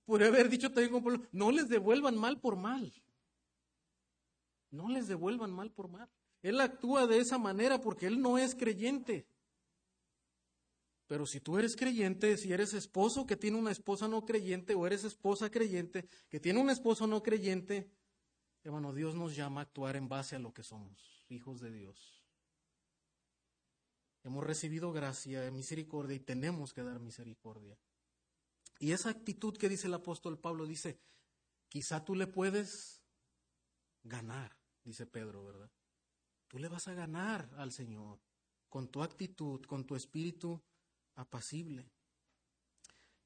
[0.05, 2.93] podría haber dicho también, no les devuelvan mal por mal.
[4.71, 6.11] No les devuelvan mal por mal.
[6.43, 9.27] Él actúa de esa manera porque él no es creyente.
[11.07, 14.87] Pero si tú eres creyente, si eres esposo que tiene una esposa no creyente o
[14.87, 17.91] eres esposa creyente que tiene un esposo no creyente,
[18.65, 22.25] hermano, Dios nos llama a actuar en base a lo que somos, hijos de Dios.
[24.23, 27.79] Hemos recibido gracia, misericordia y tenemos que dar misericordia.
[28.79, 30.99] Y esa actitud que dice el apóstol Pablo dice,
[31.69, 33.03] quizá tú le puedes
[34.03, 35.71] ganar, dice Pedro, ¿verdad?
[36.49, 38.21] Tú le vas a ganar al Señor
[38.69, 40.63] con tu actitud, con tu espíritu
[41.15, 41.94] apacible.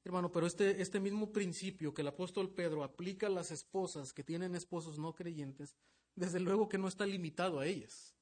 [0.03, 4.23] Hermano, pero este, este mismo principio que el apóstol Pedro aplica a las esposas que
[4.23, 5.75] tienen esposos no creyentes,
[6.15, 8.15] desde luego que no está limitado a ellas.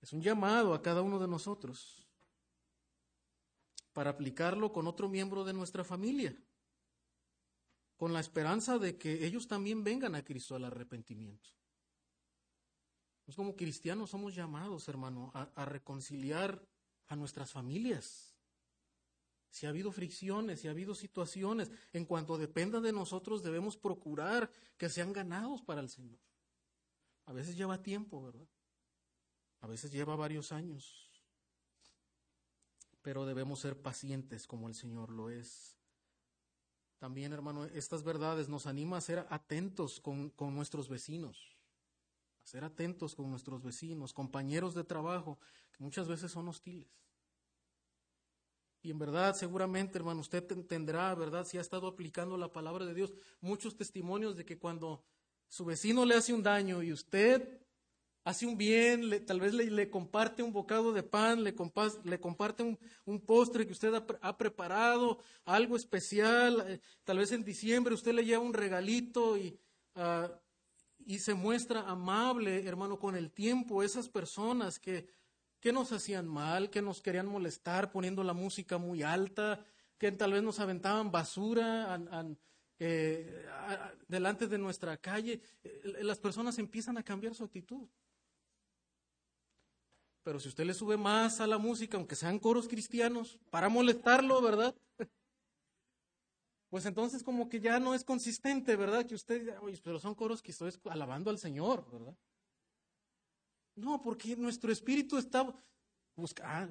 [0.00, 2.06] Es un llamado a cada uno de nosotros
[3.92, 6.36] para aplicarlo con otro miembro de nuestra familia,
[7.96, 11.50] con la esperanza de que ellos también vengan a Cristo al arrepentimiento.
[13.26, 16.66] Es como cristianos somos llamados, hermano, a reconciliar
[17.06, 18.31] a nuestras familias.
[19.52, 24.50] Si ha habido fricciones, si ha habido situaciones, en cuanto dependa de nosotros debemos procurar
[24.76, 26.18] que sean ganados para el Señor.
[27.26, 28.48] A veces lleva tiempo, ¿verdad?
[29.60, 31.12] A veces lleva varios años.
[33.02, 35.76] Pero debemos ser pacientes como el Señor lo es.
[36.98, 41.52] También, hermano, estas verdades nos anima a ser atentos con, con nuestros vecinos
[42.42, 45.38] ser atentos con nuestros vecinos, compañeros de trabajo,
[45.70, 46.88] que muchas veces son hostiles.
[48.82, 51.46] Y en verdad, seguramente, hermano, usted tendrá, ¿verdad?
[51.46, 55.04] Si ha estado aplicando la palabra de Dios, muchos testimonios de que cuando
[55.48, 57.60] su vecino le hace un daño y usted
[58.24, 62.62] hace un bien, tal vez le, comparte un bocado de pan, le, comparte
[63.04, 68.24] un, postre que usted ha, preparado, algo especial, eh, tal vez en diciembre usted le
[68.24, 69.58] lleva un regalito y
[69.96, 70.28] uh,
[71.06, 75.06] y se muestra amable, hermano, con el tiempo, esas personas que,
[75.62, 79.64] que nos hacían mal, que nos querían molestar poniendo la música muy alta,
[79.96, 81.96] que tal vez nos aventaban basura
[82.80, 83.46] eh,
[84.08, 87.88] delante de nuestra calle, eh, las personas empiezan a cambiar su actitud.
[90.24, 94.42] Pero si usted le sube más a la música, aunque sean coros cristianos, para molestarlo,
[94.42, 94.74] ¿verdad?
[96.70, 99.06] pues entonces como que ya no es consistente, ¿verdad?
[99.06, 102.16] Que usted, oye, pero son coros que estoy alabando al Señor, ¿verdad?
[103.74, 105.54] No, porque nuestro espíritu está
[106.14, 106.68] buscando, ah,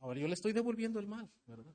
[0.00, 1.74] ahora yo le estoy devolviendo el mal, ¿verdad?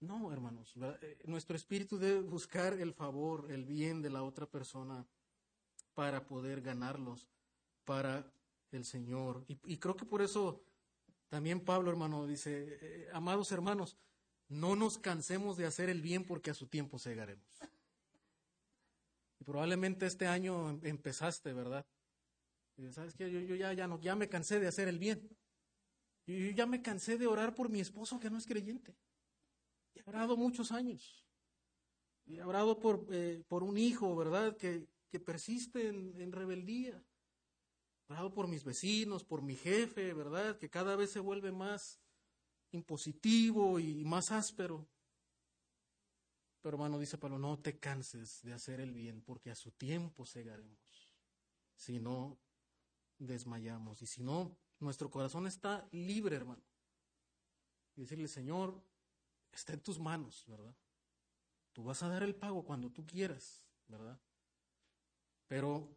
[0.00, 5.06] No, hermanos, eh, nuestro espíritu debe buscar el favor, el bien de la otra persona
[5.94, 7.26] para poder ganarlos
[7.84, 8.30] para
[8.72, 9.44] el Señor.
[9.48, 10.62] Y, creo que por eso
[11.28, 13.96] también Pablo, hermano, dice, eh, amados hermanos,
[14.48, 17.46] no nos cansemos de hacer el bien porque a su tiempo segaremos.
[19.40, 21.86] Y probablemente este año em, empezaste, ¿verdad?
[22.92, 23.30] ¿Sabes qué?
[23.30, 25.28] Yo, ya, no, ya me cansé de hacer el bien.
[26.26, 28.94] Yo ya me cansé de orar por mi esposo que no es creyente.
[29.94, 31.24] Y he orado muchos años.
[32.26, 34.56] Y he orado por, eh, por un hijo, ¿verdad?
[34.56, 34.86] Que,
[35.24, 37.02] persiste en, en rebeldía.
[38.06, 40.58] He orado por mis vecinos, por mi jefe, ¿verdad?
[40.58, 41.98] Que cada vez se vuelve más
[42.72, 44.86] impositivo y más áspero.
[46.60, 50.26] Pero hermano, dice Pablo, no te canses de hacer el bien, porque a su tiempo
[50.26, 51.14] cegaremos.
[51.76, 52.38] Si no,
[53.18, 54.02] desmayamos.
[54.02, 56.62] Y si no, nuestro corazón está libre, hermano.
[57.96, 58.82] Y decirle, Señor,
[59.52, 60.74] está en tus manos, ¿verdad?
[61.72, 64.18] Tú vas a dar el pago cuando tú quieras, ¿verdad?
[65.48, 65.88] pero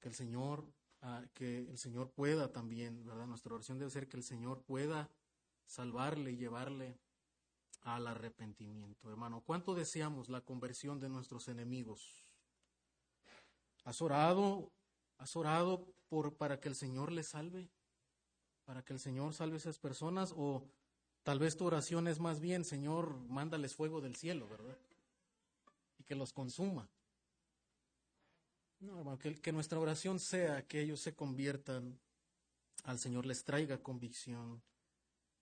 [0.00, 0.64] que el Señor,
[1.02, 3.26] ah, que el Señor pueda también, ¿verdad?
[3.26, 5.10] Nuestra oración debe ser que el Señor pueda
[5.66, 6.98] salvarle y llevarle
[7.82, 9.08] al arrepentimiento.
[9.10, 12.24] Hermano, ¿cuánto deseamos la conversión de nuestros enemigos?
[13.84, 14.72] ¿Has orado?
[15.20, 17.70] ¿Has orado por, para que el Señor les salve?
[18.64, 20.32] ¿Para que el Señor salve a esas personas?
[20.36, 20.64] ¿O
[21.22, 24.78] tal vez tu oración es más bien, Señor, mándales fuego del cielo, ¿verdad?
[25.98, 26.88] Y que los consuma.
[28.80, 32.00] No, hermano, que, que nuestra oración sea que ellos se conviertan
[32.84, 34.62] al Señor, les traiga convicción.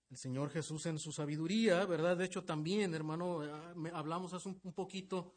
[0.09, 2.17] El Señor Jesús en su sabiduría, ¿verdad?
[2.17, 5.31] De hecho, también, hermano, ah, hablamos hace un, poquito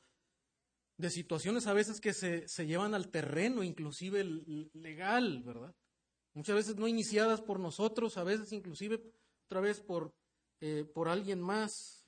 [0.96, 4.24] de situaciones a veces que se, se llevan al terreno, inclusive
[4.72, 5.74] legal, ¿verdad?
[6.34, 9.02] Muchas veces no iniciadas por nosotros, a veces inclusive
[9.46, 10.14] otra vez por,
[10.60, 12.06] eh, por alguien más.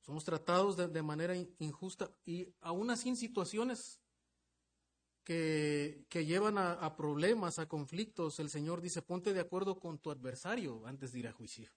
[0.00, 4.00] Somos tratados de, de manera injusta y aún así en situaciones
[5.26, 10.86] que, llevan a, problemas, a conflictos, el Señor dice, ponte de acuerdo con tu adversario
[10.86, 11.68] antes de ir a juicio.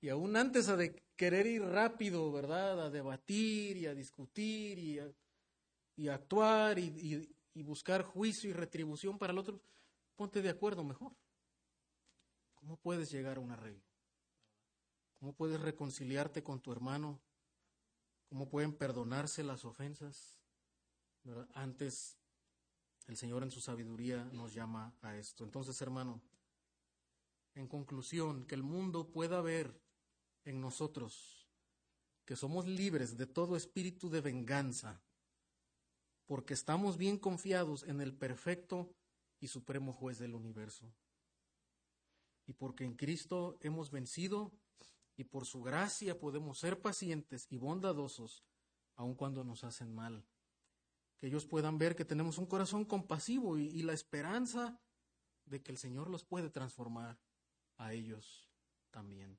[0.00, 2.86] Y aún antes de querer ir rápido, ¿verdad?
[2.86, 5.10] A debatir y a discutir y a,
[5.96, 9.62] y actuar y, y buscar juicio y retribución para el otro,
[10.14, 11.16] ponte de acuerdo mejor.
[12.54, 13.82] ¿Cómo puedes llegar a un arreglo?
[15.18, 17.22] ¿Cómo puedes reconciliarte con tu hermano?
[18.28, 20.38] ¿Cómo pueden perdonarse las ofensas?
[21.54, 22.18] Antes,
[23.06, 25.44] el Señor en su sabiduría nos llama a esto.
[25.44, 26.20] Entonces, hermano,
[27.54, 29.80] en conclusión, que el mundo pueda ver
[30.46, 31.46] en nosotros
[32.24, 35.02] que somos libres de todo espíritu de venganza,
[36.24, 38.96] porque estamos bien confiados en el perfecto
[39.38, 40.90] y supremo juez del universo.
[42.46, 44.52] Y porque en Cristo hemos vencido
[45.16, 48.42] y por su gracia podemos ser pacientes y bondadosos
[48.94, 50.24] aun cuando nos hacen mal
[51.18, 54.78] que ellos puedan ver que tenemos un corazón compasivo y, la esperanza
[55.44, 57.18] de que el Señor los puede transformar
[57.78, 58.50] a ellos
[58.90, 59.38] también.